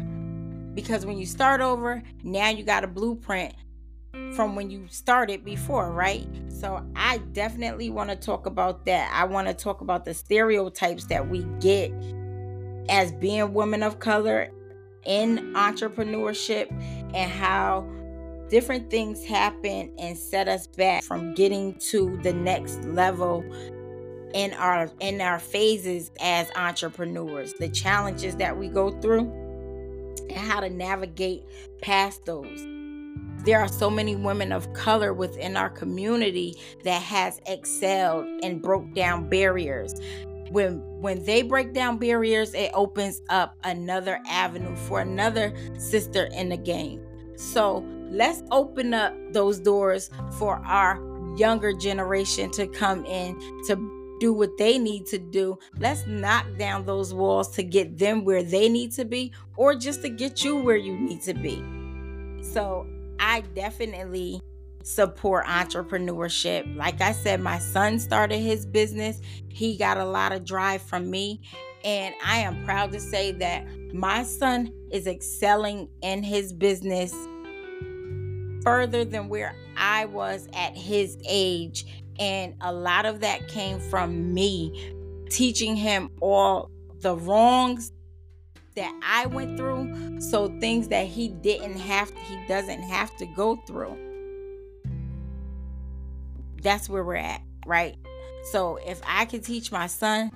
Because 0.74 1.06
when 1.06 1.18
you 1.18 1.26
start 1.26 1.60
over, 1.60 2.02
now 2.22 2.50
you 2.50 2.64
got 2.64 2.84
a 2.84 2.88
blueprint 2.88 3.54
from 4.34 4.56
when 4.56 4.70
you 4.70 4.86
started 4.88 5.44
before, 5.44 5.90
right? 5.90 6.26
So 6.48 6.84
I 6.96 7.18
definitely 7.32 7.90
want 7.90 8.10
to 8.10 8.16
talk 8.16 8.46
about 8.46 8.84
that. 8.86 9.10
I 9.12 9.24
want 9.24 9.48
to 9.48 9.54
talk 9.54 9.80
about 9.80 10.04
the 10.04 10.14
stereotypes 10.14 11.04
that 11.06 11.28
we 11.28 11.44
get 11.60 11.92
as 12.88 13.12
being 13.12 13.54
women 13.54 13.82
of 13.82 13.98
color 13.98 14.50
in 15.04 15.38
entrepreneurship 15.54 16.70
and 17.14 17.30
how 17.30 17.88
different 18.48 18.90
things 18.90 19.24
happen 19.24 19.90
and 19.98 20.16
set 20.16 20.48
us 20.48 20.66
back 20.66 21.02
from 21.02 21.34
getting 21.34 21.74
to 21.74 22.16
the 22.22 22.32
next 22.32 22.82
level 22.84 23.42
in 24.34 24.52
our 24.54 24.90
in 25.00 25.20
our 25.20 25.38
phases 25.38 26.10
as 26.20 26.50
entrepreneurs 26.56 27.54
the 27.54 27.68
challenges 27.68 28.36
that 28.36 28.56
we 28.56 28.68
go 28.68 28.90
through 29.00 29.30
and 30.28 30.38
how 30.38 30.60
to 30.60 30.68
navigate 30.68 31.44
past 31.80 32.24
those 32.26 32.66
there 33.44 33.60
are 33.60 33.68
so 33.68 33.90
many 33.90 34.16
women 34.16 34.52
of 34.52 34.72
color 34.72 35.12
within 35.12 35.56
our 35.56 35.68
community 35.68 36.56
that 36.82 37.02
has 37.02 37.40
excelled 37.46 38.26
and 38.42 38.62
broke 38.62 38.92
down 38.94 39.28
barriers 39.28 39.94
when 40.50 40.78
when 41.00 41.24
they 41.24 41.42
break 41.42 41.72
down 41.72 41.98
barriers 41.98 42.54
it 42.54 42.70
opens 42.74 43.22
up 43.28 43.56
another 43.64 44.20
avenue 44.28 44.74
for 44.76 45.00
another 45.00 45.54
sister 45.78 46.28
in 46.34 46.48
the 46.48 46.56
game 46.56 47.04
so 47.36 47.84
let's 48.10 48.42
open 48.50 48.94
up 48.94 49.14
those 49.32 49.58
doors 49.58 50.10
for 50.38 50.56
our 50.64 51.00
younger 51.36 51.72
generation 51.72 52.50
to 52.52 52.66
come 52.66 53.04
in 53.04 53.36
to 53.66 53.76
do 54.20 54.32
what 54.32 54.56
they 54.56 54.78
need 54.78 55.06
to 55.06 55.18
do. 55.18 55.58
Let's 55.78 56.06
knock 56.06 56.46
down 56.58 56.86
those 56.86 57.12
walls 57.12 57.50
to 57.56 57.62
get 57.62 57.98
them 57.98 58.24
where 58.24 58.42
they 58.42 58.68
need 58.68 58.92
to 58.92 59.04
be 59.04 59.32
or 59.56 59.74
just 59.74 60.02
to 60.02 60.08
get 60.08 60.44
you 60.44 60.56
where 60.56 60.76
you 60.76 60.96
need 60.96 61.22
to 61.22 61.34
be. 61.34 61.62
So 62.40 62.86
I 63.18 63.40
definitely 63.54 64.40
support 64.82 65.46
entrepreneurship. 65.46 66.76
Like 66.76 67.00
I 67.00 67.12
said, 67.12 67.40
my 67.40 67.58
son 67.58 67.98
started 67.98 68.38
his 68.38 68.66
business. 68.66 69.20
He 69.48 69.76
got 69.76 69.96
a 69.96 70.04
lot 70.04 70.32
of 70.32 70.44
drive 70.44 70.82
from 70.82 71.10
me. 71.10 71.40
And 71.84 72.14
I 72.24 72.38
am 72.38 72.64
proud 72.64 72.92
to 72.92 73.00
say 73.00 73.32
that 73.32 73.66
my 73.92 74.22
son 74.22 74.72
is 74.90 75.06
excelling 75.06 75.88
in 76.02 76.22
his 76.22 76.52
business 76.52 77.14
further 78.62 79.04
than 79.04 79.28
where 79.28 79.54
I 79.76 80.06
was 80.06 80.48
at 80.54 80.76
his 80.76 81.18
age. 81.28 81.84
And 82.18 82.54
a 82.60 82.72
lot 82.72 83.06
of 83.06 83.20
that 83.20 83.48
came 83.48 83.80
from 83.80 84.32
me 84.32 84.94
teaching 85.30 85.76
him 85.76 86.10
all 86.20 86.70
the 87.00 87.16
wrongs 87.16 87.92
that 88.76 88.98
I 89.02 89.26
went 89.26 89.56
through, 89.56 90.20
so 90.20 90.48
things 90.60 90.88
that 90.88 91.06
he 91.06 91.28
didn't 91.28 91.78
have 91.78 92.10
he 92.10 92.38
doesn't 92.46 92.82
have 92.82 93.16
to 93.16 93.26
go 93.26 93.56
through. 93.66 93.96
That's 96.62 96.88
where 96.88 97.04
we're 97.04 97.16
at, 97.16 97.42
right? 97.66 97.96
So 98.50 98.78
if 98.86 99.00
I 99.06 99.24
can 99.26 99.40
teach 99.40 99.70
my 99.70 99.86
son 99.86 100.30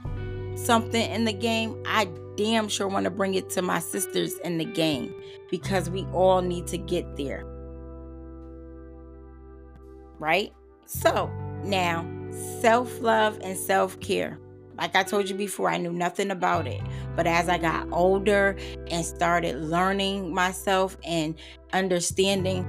something 0.56 1.10
in 1.10 1.24
the 1.24 1.32
game, 1.32 1.82
I 1.86 2.08
damn 2.36 2.68
sure 2.68 2.86
want 2.86 3.04
to 3.04 3.10
bring 3.10 3.34
it 3.34 3.50
to 3.50 3.62
my 3.62 3.80
sisters 3.80 4.34
in 4.44 4.58
the 4.58 4.64
game 4.64 5.12
because 5.50 5.90
we 5.90 6.04
all 6.06 6.40
need 6.40 6.66
to 6.68 6.78
get 6.78 7.16
there. 7.16 7.44
Right? 10.18 10.52
So, 10.86 11.30
Now, 11.64 12.06
self 12.60 13.00
love 13.00 13.38
and 13.42 13.58
self 13.58 13.98
care. 14.00 14.38
Like 14.78 14.94
I 14.94 15.02
told 15.02 15.28
you 15.28 15.34
before, 15.34 15.68
I 15.68 15.76
knew 15.76 15.92
nothing 15.92 16.30
about 16.30 16.66
it. 16.66 16.80
But 17.16 17.26
as 17.26 17.48
I 17.48 17.58
got 17.58 17.88
older 17.92 18.56
and 18.90 19.04
started 19.04 19.56
learning 19.56 20.32
myself 20.32 20.96
and 21.04 21.34
understanding 21.72 22.64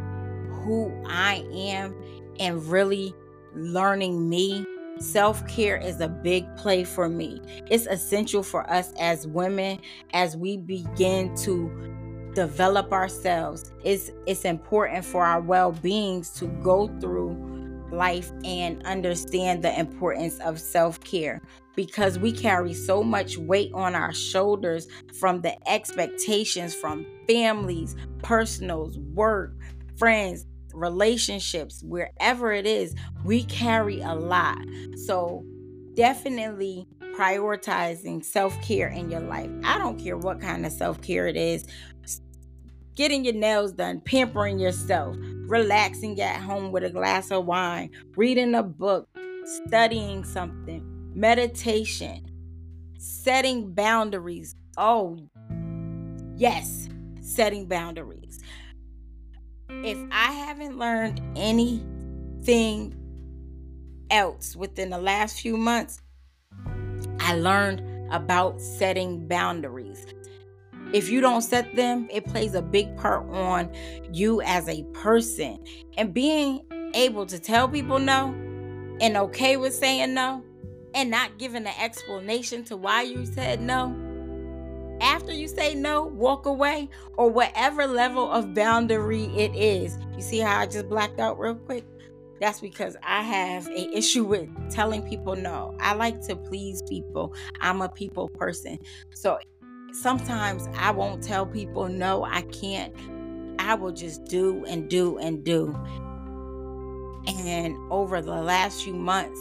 who 0.64 0.92
I 1.08 1.46
am 1.54 1.96
and 2.40 2.66
really 2.66 3.14
learning 3.56 4.28
me, 4.28 4.66
self 5.00 5.48
care 5.48 5.78
is 5.78 6.02
a 6.02 6.08
big 6.08 6.46
play 6.58 6.84
for 6.84 7.08
me. 7.08 7.42
It's 7.70 7.86
essential 7.86 8.44
for 8.44 8.70
us 8.70 8.92
as 9.00 9.28
women 9.28 9.80
as 10.14 10.36
we 10.36 10.58
begin 10.58 11.36
to 11.38 12.32
develop 12.34 12.92
ourselves. 12.92 13.72
It's, 13.84 14.12
it's 14.26 14.46
important 14.46 15.06
for 15.06 15.26
our 15.26 15.42
well 15.42 15.72
beings 15.72 16.32
to 16.40 16.48
go 16.64 16.88
through 17.00 17.59
life 17.92 18.32
and 18.44 18.86
understand 18.86 19.64
the 19.64 19.80
importance 19.80 20.40
of 20.40 20.60
self 20.60 21.00
care 21.02 21.42
because 21.76 22.20
we 22.20 22.32
carry 22.32 22.74
so 22.74 23.04
much 23.04 23.38
weight 23.38 23.72
on 23.74 23.96
our 23.96 24.14
shoulders 24.14 24.88
from 25.18 25.42
the 25.42 25.56
expectations 25.70 26.76
from 26.76 27.06
families, 27.28 27.96
personals, 28.22 28.98
work, 29.00 29.54
friends, 29.98 30.46
relationships, 30.74 31.82
wherever 31.84 32.52
it 32.52 32.66
is, 32.66 32.96
we 33.24 33.44
carry 33.44 34.02
a 34.02 34.14
lot. 34.14 34.58
So, 35.06 35.44
definitely 35.94 36.88
prioritizing 37.16 38.24
self 38.24 38.60
care 38.62 38.90
in 38.90 39.10
your 39.10 39.22
life. 39.22 39.50
I 39.64 39.78
don't 39.78 40.00
care 40.00 40.18
what 40.18 40.42
kind 40.42 40.66
of 40.66 40.72
self 40.72 41.02
care 41.02 41.28
it 41.28 41.38
is 41.38 41.66
getting 43.00 43.24
your 43.24 43.34
nails 43.34 43.72
done, 43.72 44.02
pampering 44.02 44.60
yourself, 44.60 45.16
Mm-hmm. 45.50 45.64
relaxing 45.64 46.22
at 46.22 46.42
home 46.42 46.72
with 46.72 46.84
a 46.84 46.92
glass 46.92 47.32
of 47.32 47.46
wine, 47.46 47.90
reading 48.16 48.54
a 48.54 48.62
book, 48.62 49.10
studying 49.66 50.24
something, 50.24 50.84
meditation, 51.16 52.24
setting 53.00 53.74
boundaries. 53.74 54.56
Oh, 54.78 55.18
yes, 56.36 56.88
setting 57.22 57.68
boundaries. 57.68 58.40
If 59.70 59.98
I 60.12 60.34
haven't 60.34 60.78
learned 60.78 61.20
anything 61.36 62.96
else 64.12 64.56
within 64.56 64.92
the 64.92 65.00
last 65.00 65.40
few 65.42 65.58
months, 65.58 66.00
I 67.20 67.36
learned 67.36 67.82
about 68.14 68.62
setting 68.62 69.28
boundaries. 69.28 70.06
If 70.94 71.10
you 71.10 71.22
don't 71.22 71.42
set 71.42 71.76
them, 71.76 72.08
it 72.12 72.26
plays 72.26 72.56
a 72.56 72.62
big 72.62 72.96
part 72.98 73.28
on 73.30 73.72
you 74.12 74.42
as 74.42 74.68
a 74.68 74.84
person. 74.94 75.60
And 75.98 76.14
being 76.14 76.62
able 76.96 77.26
to 77.28 77.40
tell 77.40 77.68
people 77.68 78.00
no 78.00 78.34
and 79.00 79.16
okay 79.16 79.58
with 79.58 79.74
saying 79.74 80.14
no 80.14 80.44
and 80.96 81.12
not 81.12 81.38
giving 81.38 81.68
an 81.68 81.74
explanation 81.80 82.64
to 82.66 82.78
why 82.78 83.04
you 83.04 83.26
said 83.26 83.62
no. 83.62 83.96
After 85.02 85.32
you 85.32 85.48
say 85.48 85.76
no, 85.76 86.04
walk 86.04 86.46
away 86.46 86.90
or 87.16 87.30
whatever 87.30 87.88
level 87.88 88.30
of 88.30 88.54
boundary 88.54 89.26
it 89.38 89.56
is. 89.56 89.98
You 90.16 90.22
see 90.22 90.40
how 90.40 90.60
I 90.60 90.66
just 90.66 90.90
blacked 90.90 91.20
out 91.20 91.40
real 91.40 91.56
quick? 91.56 91.86
That's 92.42 92.60
because 92.60 92.98
I 93.04 93.22
have 93.22 93.68
a 93.68 93.96
issue 93.96 94.24
with 94.24 94.50
telling 94.72 95.02
people 95.04 95.36
no. 95.36 95.76
I 95.80 95.94
like 95.94 96.22
to 96.28 96.36
please 96.36 96.82
people. 96.90 97.34
I'm 97.62 97.82
a 97.82 97.90
people 97.90 98.30
person. 98.30 98.80
So 99.14 99.40
sometimes 99.94 100.68
I 100.78 100.92
won't 100.92 101.24
tell 101.24 101.46
people, 101.46 101.88
no, 101.88 102.24
I 102.24 102.42
can't. 102.44 102.94
I 103.60 103.76
will 103.76 103.92
just 103.92 104.26
do 104.26 104.66
and 104.66 104.90
do 104.90 105.18
and 105.18 105.44
do. 105.44 105.76
And 107.28 107.78
over 107.92 108.22
the 108.22 108.42
last 108.42 108.84
few 108.84 108.94
months, 108.94 109.40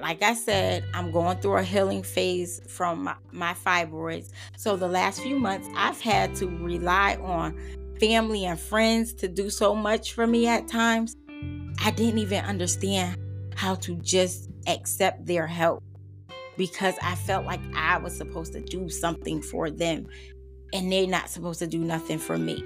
like 0.00 0.22
I 0.22 0.34
said, 0.34 0.84
I'm 0.94 1.10
going 1.10 1.38
through 1.38 1.58
a 1.58 1.62
healing 1.62 2.02
phase 2.02 2.60
from 2.66 3.04
my, 3.04 3.14
my, 3.32 3.52
fibroids. 3.52 4.30
So 4.56 4.76
the 4.76 4.88
last 4.88 5.20
few 5.20 5.38
months, 5.38 5.68
I've 5.76 6.00
had 6.00 6.34
to 6.36 6.46
rely 6.46 7.16
on 7.16 7.58
family 8.00 8.46
and 8.46 8.58
friends 8.58 9.12
to 9.14 9.28
do 9.28 9.50
so 9.50 9.74
much 9.74 10.14
for 10.14 10.26
me 10.26 10.46
at 10.46 10.68
times. 10.68 11.16
I 11.82 11.90
didn't 11.90 12.18
even 12.18 12.44
understand 12.44 13.18
how 13.54 13.74
to 13.76 13.96
just 13.96 14.48
accept 14.66 15.26
their 15.26 15.46
help 15.46 15.82
because 16.60 16.94
I 17.00 17.14
felt 17.14 17.46
like 17.46 17.62
I 17.74 17.96
was 17.96 18.14
supposed 18.14 18.52
to 18.52 18.60
do 18.60 18.90
something 18.90 19.40
for 19.40 19.70
them 19.70 20.06
and 20.74 20.92
they're 20.92 21.06
not 21.06 21.30
supposed 21.30 21.58
to 21.60 21.66
do 21.66 21.78
nothing 21.78 22.18
for 22.18 22.36
me. 22.36 22.62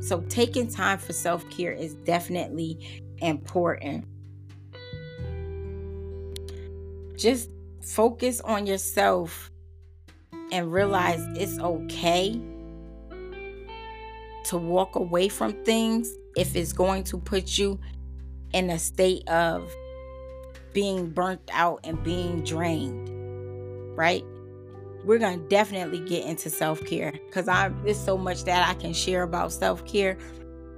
So, 0.00 0.22
taking 0.30 0.68
time 0.68 0.96
for 0.96 1.12
self 1.12 1.46
care 1.50 1.72
is 1.72 1.92
definitely 1.96 3.04
important. 3.18 4.06
Just 7.18 7.50
focus 7.82 8.40
on 8.40 8.66
yourself 8.66 9.50
and 10.50 10.72
realize 10.72 11.20
it's 11.36 11.58
okay 11.58 12.40
to 14.44 14.56
walk 14.56 14.96
away 14.96 15.28
from 15.28 15.52
things 15.62 16.10
if 16.38 16.56
it's 16.56 16.72
going 16.72 17.04
to 17.04 17.18
put 17.18 17.58
you 17.58 17.78
in 18.54 18.70
a 18.70 18.78
state 18.78 19.28
of 19.28 19.70
being 20.72 21.10
burnt 21.10 21.42
out 21.52 21.80
and 21.84 22.02
being 22.02 22.42
drained 22.42 23.05
right? 23.96 24.24
We're 25.04 25.18
going 25.18 25.40
to 25.40 25.48
definitely 25.48 26.00
get 26.00 26.24
into 26.24 26.50
self 26.50 26.84
care 26.84 27.12
because 27.12 27.48
I 27.48 27.68
there's 27.84 27.98
so 27.98 28.16
much 28.16 28.44
that 28.44 28.68
I 28.68 28.74
can 28.74 28.92
share 28.92 29.22
about 29.22 29.52
self 29.52 29.84
care. 29.86 30.18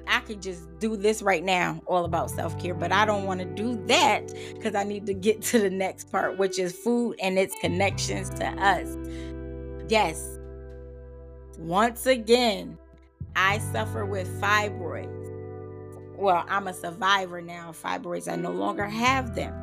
I 0.07 0.21
could 0.21 0.41
just 0.41 0.67
do 0.79 0.97
this 0.97 1.21
right 1.21 1.45
now, 1.45 1.83
all 1.87 2.05
about 2.05 2.31
self 2.31 2.59
care, 2.59 2.75
but 2.75 2.93
I 2.93 3.05
don't 3.05 3.25
want 3.25 3.41
to 3.41 3.47
do 3.47 3.83
that 3.87 4.33
because 4.55 4.75
I 4.75 4.85
need 4.85 5.07
to 5.07 5.15
get 5.15 5.43
to 5.51 5.59
the 5.59 5.71
next 5.71 6.11
part, 6.11 6.39
which 6.39 6.59
is 6.59 6.73
food 6.73 7.17
and 7.21 7.39
its 7.39 7.55
connections 7.61 8.31
to 8.31 8.47
us. 8.47 8.97
Yes, 9.89 10.39
once 11.59 12.07
again, 12.07 12.79
I 13.35 13.59
suffer 13.59 14.05
with 14.05 14.29
fibroids. 14.41 15.09
Well, 16.17 16.45
I'm 16.49 16.69
a 16.69 16.75
survivor 16.75 17.41
now 17.41 17.71
of 17.71 17.81
fibroids. 17.81 18.31
I 18.31 18.37
no 18.37 18.51
longer 18.51 18.87
have 18.87 19.35
them, 19.35 19.55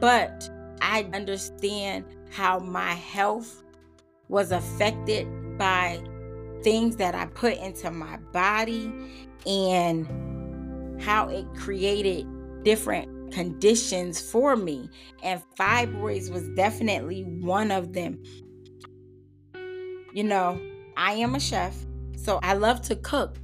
but 0.00 0.48
I 0.80 1.08
understand 1.14 2.04
how 2.34 2.58
my 2.58 2.94
health 2.94 3.62
was 4.28 4.50
affected 4.50 5.28
by 5.56 6.02
things 6.64 6.96
that 6.96 7.14
I 7.14 7.26
put 7.26 7.56
into 7.58 7.92
my 7.92 8.16
body 8.32 8.92
and 9.46 11.00
how 11.00 11.28
it 11.28 11.46
created 11.54 12.26
different 12.64 13.32
conditions 13.32 14.20
for 14.20 14.56
me. 14.56 14.90
And 15.22 15.42
fibroids 15.56 16.28
was 16.28 16.48
definitely 16.56 17.22
one 17.22 17.70
of 17.70 17.92
them. 17.92 18.20
You 20.12 20.24
know, 20.24 20.60
I 20.96 21.12
am 21.12 21.36
a 21.36 21.40
chef, 21.40 21.76
so 22.16 22.40
I 22.42 22.54
love 22.54 22.82
to 22.82 22.96
cook. 22.96 23.38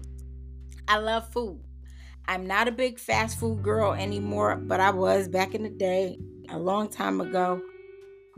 I 0.89 0.99
love 0.99 1.33
food. 1.33 1.61
I'm 2.27 2.45
not 2.45 2.67
a 2.67 2.73
big 2.73 2.99
fast 2.99 3.39
food 3.39 3.63
girl 3.63 3.93
anymore, 3.93 4.57
but 4.57 4.81
I 4.81 4.91
was 4.91 5.29
back 5.29 5.55
in 5.55 5.63
the 5.63 5.71
day, 5.71 6.19
a 6.49 6.59
long 6.59 6.89
time 6.89 7.21
ago. 7.21 7.63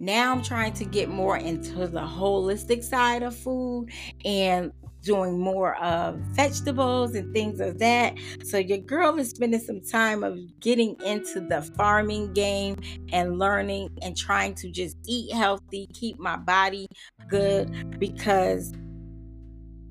Now 0.02 0.32
I'm 0.32 0.42
trying 0.42 0.72
to 0.74 0.84
get 0.84 1.08
more 1.08 1.36
into 1.36 1.86
the 1.86 2.00
holistic 2.00 2.82
side 2.82 3.22
of 3.22 3.36
food 3.36 3.88
and 4.24 4.72
doing 5.02 5.38
more 5.38 5.76
of 5.76 6.16
vegetables 6.34 7.14
and 7.14 7.32
things 7.32 7.60
of 7.60 7.78
that. 7.78 8.16
So 8.42 8.58
your 8.58 8.78
girl 8.78 9.16
is 9.20 9.30
spending 9.30 9.60
some 9.60 9.80
time 9.80 10.24
of 10.24 10.40
getting 10.58 11.00
into 11.04 11.38
the 11.38 11.62
farming 11.76 12.32
game 12.32 12.80
and 13.12 13.38
learning 13.38 13.90
and 14.02 14.16
trying 14.16 14.56
to 14.56 14.72
just 14.72 14.96
eat 15.06 15.32
healthy, 15.32 15.86
keep 15.92 16.18
my 16.18 16.36
body 16.36 16.88
good 17.28 18.00
because 18.00 18.72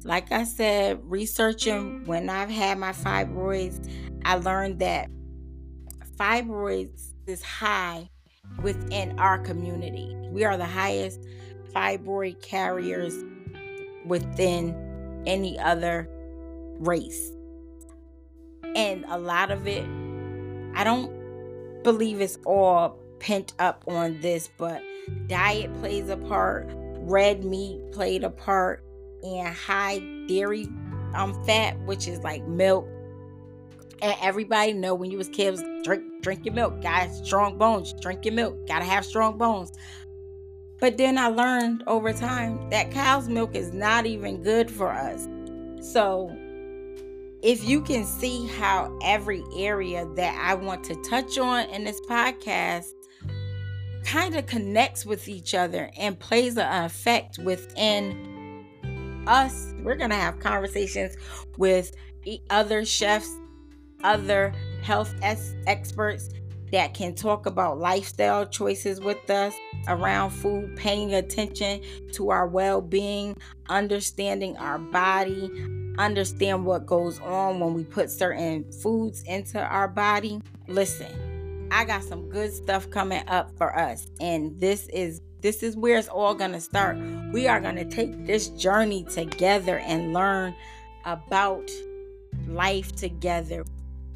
like 0.03 0.33
I 0.33 0.43
said, 0.43 0.99
researching 1.03 2.03
when 2.03 2.29
I've 2.29 2.49
had 2.49 2.79
my 2.79 2.91
fibroids, 2.91 3.89
I 4.25 4.35
learned 4.35 4.79
that 4.79 5.09
fibroids 6.17 7.13
is 7.27 7.41
high 7.41 8.09
within 8.61 9.17
our 9.19 9.37
community. 9.39 10.15
We 10.29 10.43
are 10.43 10.57
the 10.57 10.65
highest 10.65 11.25
fibroid 11.73 12.41
carriers 12.41 13.15
within 14.05 15.23
any 15.25 15.59
other 15.59 16.09
race. 16.79 17.31
And 18.75 19.05
a 19.07 19.17
lot 19.17 19.51
of 19.51 19.67
it, 19.67 19.83
I 20.75 20.83
don't 20.83 21.83
believe 21.83 22.21
it's 22.21 22.37
all 22.45 22.97
pent 23.19 23.53
up 23.59 23.83
on 23.87 24.19
this, 24.21 24.49
but 24.57 24.81
diet 25.27 25.73
plays 25.79 26.09
a 26.09 26.17
part, 26.17 26.69
red 27.01 27.43
meat 27.43 27.79
played 27.91 28.23
a 28.23 28.29
part, 28.29 28.83
and 29.23 29.53
high 29.53 29.99
dairy 30.27 30.67
um 31.13 31.33
fat, 31.45 31.79
which 31.85 32.07
is 32.07 32.19
like 32.19 32.47
milk. 32.47 32.87
And 34.01 34.15
everybody 34.21 34.73
know 34.73 34.95
when 34.95 35.11
you 35.11 35.17
was 35.17 35.29
kids, 35.29 35.63
drink 35.83 36.03
drink 36.21 36.45
your 36.45 36.53
milk. 36.53 36.81
Guys, 36.81 37.21
strong 37.23 37.57
bones, 37.57 37.93
drink 38.01 38.25
your 38.25 38.33
milk. 38.33 38.67
Gotta 38.67 38.85
have 38.85 39.05
strong 39.05 39.37
bones. 39.37 39.71
But 40.79 40.97
then 40.97 41.17
I 41.17 41.27
learned 41.27 41.83
over 41.85 42.11
time 42.11 42.69
that 42.71 42.91
cow's 42.91 43.29
milk 43.29 43.55
is 43.55 43.71
not 43.71 44.07
even 44.07 44.41
good 44.41 44.71
for 44.71 44.91
us. 44.91 45.27
So 45.79 46.35
if 47.43 47.63
you 47.63 47.81
can 47.81 48.05
see 48.05 48.47
how 48.47 48.97
every 49.03 49.43
area 49.55 50.07
that 50.15 50.35
I 50.39 50.55
want 50.55 50.83
to 50.85 50.95
touch 51.03 51.37
on 51.37 51.69
in 51.69 51.83
this 51.83 52.01
podcast 52.01 52.93
kind 54.03 54.35
of 54.35 54.45
connects 54.45 55.05
with 55.05 55.27
each 55.27 55.53
other 55.53 55.89
and 55.97 56.19
plays 56.19 56.57
an 56.57 56.85
effect 56.85 57.39
within 57.39 58.65
us, 59.27 59.73
we're 59.83 59.95
going 59.95 60.09
to 60.09 60.15
have 60.15 60.39
conversations 60.39 61.15
with 61.57 61.95
other 62.49 62.85
chefs, 62.85 63.31
other 64.03 64.53
health 64.81 65.13
experts 65.21 66.29
that 66.71 66.93
can 66.93 67.13
talk 67.13 67.45
about 67.45 67.79
lifestyle 67.79 68.45
choices 68.45 68.99
with 68.99 69.29
us 69.29 69.53
around 69.87 70.31
food, 70.31 70.75
paying 70.75 71.13
attention 71.13 71.81
to 72.13 72.29
our 72.29 72.47
well 72.47 72.81
being, 72.81 73.35
understanding 73.69 74.55
our 74.57 74.79
body, 74.79 75.51
understand 75.97 76.65
what 76.65 76.85
goes 76.85 77.19
on 77.19 77.59
when 77.59 77.73
we 77.73 77.83
put 77.83 78.09
certain 78.09 78.69
foods 78.71 79.23
into 79.23 79.59
our 79.59 79.87
body. 79.87 80.41
Listen, 80.67 81.67
I 81.71 81.83
got 81.85 82.03
some 82.03 82.29
good 82.29 82.53
stuff 82.53 82.89
coming 82.89 83.23
up 83.27 83.51
for 83.57 83.77
us, 83.77 84.07
and 84.19 84.59
this 84.59 84.87
is 84.87 85.21
this 85.41 85.63
is 85.63 85.75
where 85.75 85.97
it's 85.97 86.07
all 86.07 86.35
going 86.35 86.51
to 86.51 86.61
start. 86.61 86.97
We 87.33 87.47
are 87.47 87.59
going 87.59 87.75
to 87.75 87.85
take 87.85 88.27
this 88.27 88.49
journey 88.49 89.03
together 89.05 89.79
and 89.79 90.13
learn 90.13 90.55
about 91.03 91.69
life 92.47 92.95
together. 92.95 93.65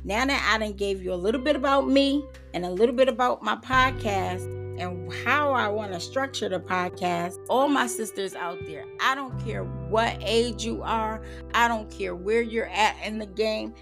Now 0.06 0.24
that 0.24 0.52
I 0.54 0.60
done 0.60 0.74
gave 0.74 1.02
you 1.02 1.14
a 1.14 1.16
little 1.16 1.42
bit 1.42 1.56
about 1.56 1.90
me 1.90 2.24
and 2.54 2.64
a 2.64 2.70
little 2.70 2.94
bit 2.94 3.10
about 3.10 3.42
my 3.42 3.56
podcast 3.56 4.46
and 4.80 5.12
how 5.12 5.52
I 5.52 5.68
want 5.68 5.94
to 5.94 6.00
structure 6.00 6.48
the 6.48 6.60
podcast, 6.60 7.38
all 7.50 7.68
my 7.68 7.88
sisters 7.88 8.36
out 8.36 8.60
there, 8.68 8.86
I 9.02 9.16
don't 9.16 9.36
care 9.44 9.64
what 9.64 10.16
age 10.22 10.64
you 10.64 10.84
are, 10.84 11.24
I 11.56 11.68
don't 11.68 11.90
care 11.90 12.14
where 12.14 12.44
you're 12.44 12.68
at 12.68 12.96
in 13.04 13.18
the 13.18 13.26
game. 13.26 13.74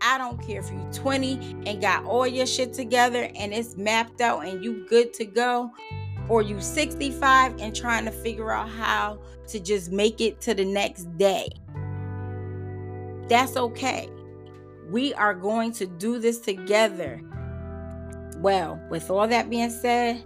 I 0.00 0.16
don't 0.16 0.40
care 0.46 0.60
if 0.60 0.70
you're 0.70 0.92
20 0.92 1.64
and 1.66 1.80
got 1.80 2.04
all 2.04 2.26
your 2.26 2.46
shit 2.46 2.72
together 2.72 3.28
and 3.34 3.52
it's 3.52 3.76
mapped 3.76 4.20
out 4.20 4.46
and 4.46 4.62
you 4.62 4.86
good 4.88 5.12
to 5.14 5.24
go, 5.24 5.72
or 6.28 6.40
you 6.40 6.60
65 6.60 7.60
and 7.60 7.74
trying 7.74 8.04
to 8.04 8.12
figure 8.12 8.52
out 8.52 8.68
how 8.68 9.18
to 9.48 9.58
just 9.58 9.90
make 9.90 10.20
it 10.20 10.40
to 10.42 10.54
the 10.54 10.64
next 10.64 11.04
day. 11.18 11.48
That's 13.28 13.56
okay. 13.56 14.08
We 14.90 15.14
are 15.14 15.34
going 15.34 15.72
to 15.72 15.86
do 15.86 16.18
this 16.18 16.38
together. 16.38 17.20
Well, 18.38 18.80
with 18.90 19.10
all 19.10 19.26
that 19.28 19.48
being 19.48 19.70
said, 19.70 20.24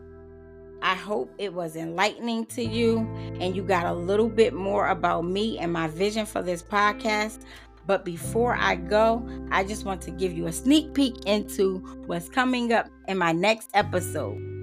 I 0.82 0.94
hope 0.94 1.32
it 1.38 1.52
was 1.52 1.76
enlightening 1.76 2.46
to 2.46 2.62
you 2.62 2.98
and 3.40 3.54
you 3.54 3.62
got 3.62 3.86
a 3.86 3.92
little 3.92 4.28
bit 4.28 4.54
more 4.54 4.88
about 4.88 5.22
me 5.22 5.58
and 5.58 5.72
my 5.72 5.88
vision 5.88 6.24
for 6.26 6.42
this 6.42 6.62
podcast. 6.62 7.40
But 7.86 8.04
before 8.04 8.54
I 8.54 8.76
go, 8.76 9.26
I 9.50 9.64
just 9.64 9.84
want 9.84 10.02
to 10.02 10.10
give 10.10 10.32
you 10.32 10.46
a 10.46 10.52
sneak 10.52 10.94
peek 10.94 11.24
into 11.26 11.78
what's 12.06 12.28
coming 12.28 12.72
up 12.72 12.88
in 13.08 13.18
my 13.18 13.32
next 13.32 13.70
episode. 13.74 14.57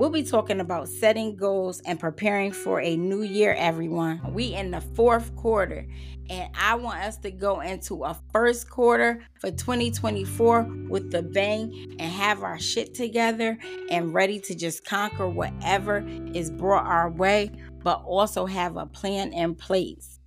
We'll 0.00 0.08
be 0.08 0.22
talking 0.22 0.60
about 0.60 0.88
setting 0.88 1.36
goals 1.36 1.80
and 1.80 2.00
preparing 2.00 2.52
for 2.52 2.80
a 2.80 2.96
new 2.96 3.20
year, 3.20 3.52
everyone. 3.52 4.32
We 4.32 4.54
in 4.54 4.70
the 4.70 4.80
fourth 4.80 5.36
quarter, 5.36 5.86
and 6.30 6.48
I 6.58 6.76
want 6.76 7.00
us 7.00 7.18
to 7.18 7.30
go 7.30 7.60
into 7.60 8.04
a 8.04 8.18
first 8.32 8.70
quarter 8.70 9.22
for 9.40 9.50
2024 9.50 10.62
with 10.88 11.10
the 11.10 11.22
bang 11.22 11.96
and 11.98 12.10
have 12.10 12.42
our 12.42 12.58
shit 12.58 12.94
together 12.94 13.58
and 13.90 14.14
ready 14.14 14.40
to 14.40 14.54
just 14.54 14.86
conquer 14.86 15.28
whatever 15.28 16.02
is 16.32 16.50
brought 16.50 16.86
our 16.86 17.10
way, 17.10 17.50
but 17.82 18.02
also 18.06 18.46
have 18.46 18.78
a 18.78 18.86
plan 18.86 19.34
in 19.34 19.54
place. 19.54 20.18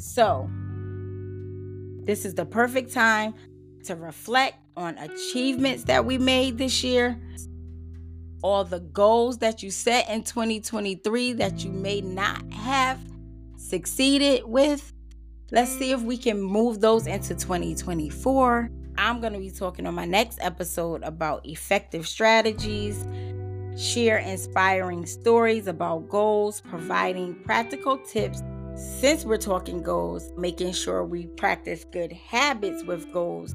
So, 0.00 0.50
this 2.02 2.24
is 2.24 2.34
the 2.34 2.46
perfect 2.46 2.92
time 2.92 3.34
to 3.84 3.94
reflect 3.94 4.56
on 4.76 4.98
achievements 4.98 5.84
that 5.84 6.04
we 6.04 6.18
made 6.18 6.58
this 6.58 6.82
year 6.82 7.16
all 8.42 8.64
the 8.64 8.80
goals 8.80 9.38
that 9.38 9.62
you 9.62 9.70
set 9.70 10.08
in 10.08 10.22
2023 10.22 11.34
that 11.34 11.64
you 11.64 11.70
may 11.70 12.00
not 12.00 12.50
have 12.52 12.98
succeeded 13.56 14.42
with. 14.44 14.92
Let's 15.52 15.76
see 15.76 15.92
if 15.92 16.02
we 16.02 16.16
can 16.16 16.40
move 16.40 16.80
those 16.80 17.06
into 17.06 17.34
2024. 17.34 18.70
I'm 18.98 19.20
going 19.20 19.32
to 19.32 19.38
be 19.38 19.50
talking 19.50 19.86
on 19.86 19.94
my 19.94 20.04
next 20.04 20.38
episode 20.40 21.02
about 21.02 21.46
effective 21.46 22.06
strategies, 22.06 23.04
share 23.76 24.18
inspiring 24.18 25.06
stories 25.06 25.66
about 25.66 26.08
goals, 26.08 26.60
providing 26.60 27.34
practical 27.44 27.98
tips. 27.98 28.42
Since 28.76 29.24
we're 29.24 29.36
talking 29.36 29.82
goals, 29.82 30.32
making 30.36 30.72
sure 30.72 31.04
we 31.04 31.26
practice 31.26 31.84
good 31.84 32.12
habits 32.12 32.84
with 32.84 33.12
goals 33.12 33.54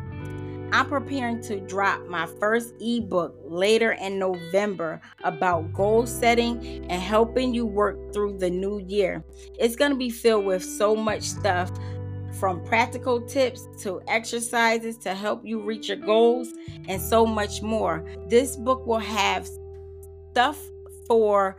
I'm 0.76 0.90
preparing 0.90 1.40
to 1.44 1.62
drop 1.62 2.06
my 2.06 2.28
first 2.38 2.74
ebook 2.82 3.34
later 3.46 3.94
in 3.94 4.20
November 4.20 5.00
about 5.24 5.72
goal 5.72 6.06
setting 6.06 6.86
and 6.90 7.02
helping 7.02 7.54
you 7.54 7.66
work 7.66 8.12
through 8.12 8.40
the 8.40 8.50
new 8.50 8.80
year. 8.80 9.24
It's 9.58 9.78
going 9.78 9.92
to 9.92 9.98
be 9.98 10.10
filled 10.10 10.44
with 10.44 10.62
so 10.62 10.94
much 10.94 11.22
stuff 11.22 11.72
from 12.42 12.62
practical 12.66 13.22
tips 13.22 13.66
to 13.84 14.02
exercises 14.10 14.98
to 14.98 15.14
help 15.16 15.46
you 15.46 15.62
reach 15.62 15.88
your 15.88 15.96
goals 15.96 16.50
and 16.90 17.02
so 17.02 17.26
much 17.26 17.62
more. 17.62 18.06
This 18.28 18.58
book 18.58 18.86
will 18.86 19.00
have 19.00 19.48
stuff 20.32 20.62
for 21.08 21.56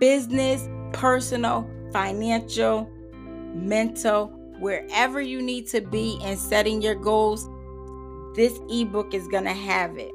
business, 0.00 0.66
personal, 0.94 1.70
financial, 1.92 2.90
mental, 3.52 4.28
wherever 4.60 5.20
you 5.20 5.42
need 5.42 5.66
to 5.66 5.82
be 5.82 6.18
in 6.24 6.38
setting 6.38 6.80
your 6.80 6.94
goals 6.94 7.50
this 8.36 8.60
ebook 8.70 9.14
is 9.14 9.26
going 9.28 9.44
to 9.44 9.52
have 9.52 9.96
it. 9.96 10.12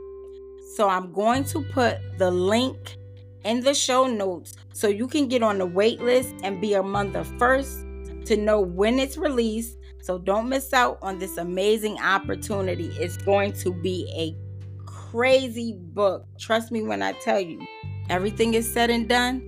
So 0.76 0.88
I'm 0.88 1.12
going 1.12 1.44
to 1.46 1.62
put 1.74 1.98
the 2.18 2.32
link 2.32 2.96
in 3.44 3.62
the 3.62 3.74
show 3.74 4.08
notes 4.08 4.56
so 4.74 4.88
you 4.88 5.08
can 5.08 5.28
get 5.28 5.44
on 5.44 5.58
the 5.58 5.66
wait 5.66 6.00
list 6.02 6.34
and 6.44 6.62
be 6.62 6.76
among 6.76 7.12
the 7.12 7.26
first 7.26 7.86
to 8.26 8.38
know 8.38 8.62
when 8.62 9.00
it's 9.00 9.18
released. 9.18 9.78
So 10.02 10.18
don't 10.18 10.48
miss 10.48 10.72
out 10.74 11.00
on 11.02 11.20
this 11.20 11.38
amazing 11.38 12.00
opportunity. 12.00 12.88
It's 13.00 13.18
going 13.18 13.54
to 13.54 13.74
be 13.74 14.08
a 14.16 14.36
crazy 14.86 15.74
book. 15.78 16.26
Trust 16.40 16.72
me 16.72 16.84
when 16.84 17.02
I 17.02 17.12
tell 17.14 17.40
you. 17.40 17.60
Everything 18.10 18.54
is 18.54 18.72
said 18.72 18.90
and 18.90 19.10
done. 19.10 19.48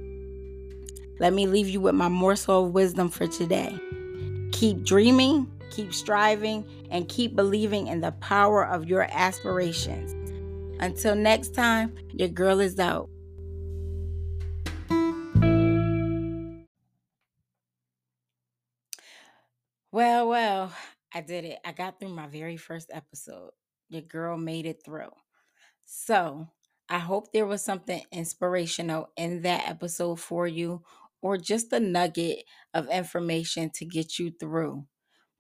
Let 1.20 1.34
me 1.34 1.48
leave 1.48 1.70
you 1.70 1.80
with 1.80 1.96
my 1.96 2.08
morsel 2.08 2.66
of 2.66 2.74
wisdom 2.74 3.10
for 3.10 3.28
today. 3.28 3.80
Keep 4.52 4.84
dreaming, 4.84 5.52
keep 5.74 5.94
striving, 5.94 6.66
and 6.92 7.10
keep 7.10 7.36
believing 7.36 7.88
in 7.88 8.02
the 8.02 8.12
power 8.14 8.66
of 8.66 8.86
your 8.86 9.04
aspirations. 9.12 10.14
Until 10.80 11.16
next 11.16 11.54
time, 11.54 11.96
your 12.14 12.30
girl 12.30 12.60
is 12.60 12.80
out. 12.80 13.10
Well, 19.92 20.28
well, 20.28 20.74
I 21.14 21.22
did 21.22 21.46
it. 21.46 21.60
I 21.64 21.72
got 21.72 22.00
through 22.00 22.10
my 22.10 22.28
very 22.28 22.58
first 22.58 22.90
episode. 22.92 23.52
Your 23.90 24.02
girl 24.02 24.38
made 24.38 24.66
it 24.66 24.82
through. 24.84 25.12
So, 25.86 26.48
I 26.90 27.00
hope 27.00 27.32
there 27.32 27.46
was 27.46 27.64
something 27.64 28.02
inspirational 28.12 29.10
in 29.16 29.44
that 29.44 29.70
episode 29.70 30.20
for 30.20 30.48
you, 30.48 30.82
or 31.22 31.38
just 31.38 31.72
a 31.74 31.80
nugget 31.80 32.44
of 32.74 32.90
information 32.90 33.70
to 33.76 33.86
get 33.86 34.18
you 34.18 34.32
through. 34.40 34.86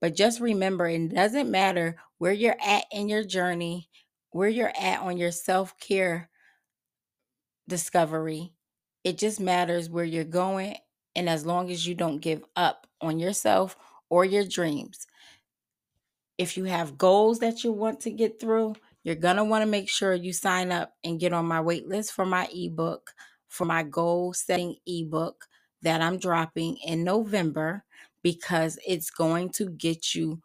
But 0.04 0.18
just 0.18 0.42
remember, 0.42 0.86
it 0.86 1.16
doesn't 1.16 1.50
matter 1.50 1.96
where 2.18 2.34
you're 2.34 2.58
at 2.62 2.84
in 2.92 3.08
your 3.08 3.24
journey, 3.24 3.88
where 4.32 4.50
you're 4.50 4.74
at 4.78 5.00
on 5.00 5.16
your 5.16 5.32
self 5.32 5.80
care 5.80 6.30
discovery. 7.70 8.52
It 9.06 9.18
just 9.18 9.40
matters 9.40 9.90
where 9.90 10.04
you're 10.04 10.26
going. 10.26 10.76
And 11.16 11.30
as 11.30 11.46
long 11.46 11.72
as 11.72 11.88
you 11.88 11.96
don't 11.96 12.18
give 12.18 12.44
up 12.58 12.86
on 13.00 13.18
yourself 13.18 13.78
or 14.10 14.26
your 14.26 14.44
dreams, 14.44 15.08
if 16.38 16.58
you 16.58 16.66
have 16.66 16.98
goals 16.98 17.40
that 17.40 17.64
you 17.64 17.72
want 17.72 18.02
to 18.02 18.12
get 18.12 18.42
through, 18.42 18.76
you're 19.06 19.16
going 19.16 19.38
to 19.38 19.46
want 19.46 19.62
to 19.62 19.72
make 19.72 19.88
sure 19.88 20.14
you 20.14 20.34
sign 20.34 20.74
up 20.74 20.92
and 21.06 21.18
get 21.18 21.32
on 21.32 21.46
my 21.46 21.62
wait 21.62 21.88
list 21.88 22.12
for 22.12 22.26
my 22.26 22.50
ebook, 22.54 23.12
for 23.48 23.64
my 23.64 23.84
goal 23.84 24.34
setting 24.34 24.76
ebook 24.86 25.46
that 25.82 26.02
I'm 26.02 26.18
dropping 26.18 26.76
in 26.86 27.06
November 27.06 27.86
because 28.24 28.80
it's 28.88 29.10
going 29.10 29.50
to 29.52 29.70
get 29.70 30.16
you 30.16 30.42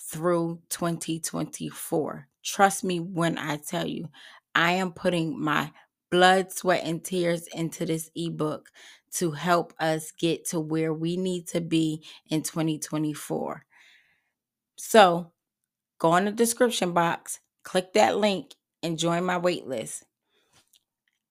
through 0.00 0.60
2024. 0.70 2.28
Trust 2.42 2.84
me 2.84 3.00
when 3.00 3.36
I 3.36 3.56
tell 3.58 3.86
you, 3.86 4.08
I 4.54 4.72
am 4.72 4.92
putting 4.92 5.38
my 5.38 5.72
blood, 6.10 6.52
sweat, 6.52 6.82
and 6.84 7.04
tears 7.04 7.46
into 7.48 7.84
this 7.84 8.10
ebook 8.16 8.70
to 9.12 9.32
help 9.32 9.74
us 9.78 10.12
get 10.12 10.46
to 10.46 10.60
where 10.60 10.92
we 10.92 11.16
need 11.16 11.46
to 11.48 11.60
be 11.60 12.04
in 12.28 12.42
2024. 12.42 13.64
So 14.76 15.32
go 15.98 16.16
in 16.16 16.24
the 16.26 16.32
description 16.32 16.92
box, 16.92 17.40
click 17.64 17.92
that 17.94 18.16
link, 18.16 18.54
and 18.82 18.98
join 18.98 19.24
my 19.24 19.38
waitlist. 19.38 20.02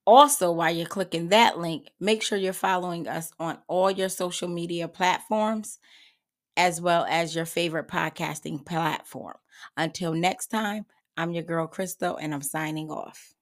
Also, 0.08 0.52
while 0.54 0.74
you're 0.74 0.88
clicking 0.88 1.30
that 1.30 1.60
link, 1.60 1.90
make 2.00 2.24
sure 2.24 2.38
you're 2.38 2.54
following 2.54 3.10
us 3.10 3.32
on 3.40 3.60
all 3.68 3.92
your 3.92 4.10
social 4.10 4.48
media 4.48 4.88
platforms 4.88 5.80
as 6.58 6.82
well 6.82 7.06
as 7.10 7.36
your 7.36 7.46
favorite 7.46 7.90
podcasting 7.90 8.66
platform. 8.66 9.36
Until 9.78 10.14
next 10.14 10.48
time, 10.48 10.86
I'm 11.18 11.32
your 11.32 11.44
girl 11.44 11.68
Crystal, 11.68 12.18
and 12.18 12.34
I'm 12.34 12.42
signing 12.42 12.90
off. 12.90 13.37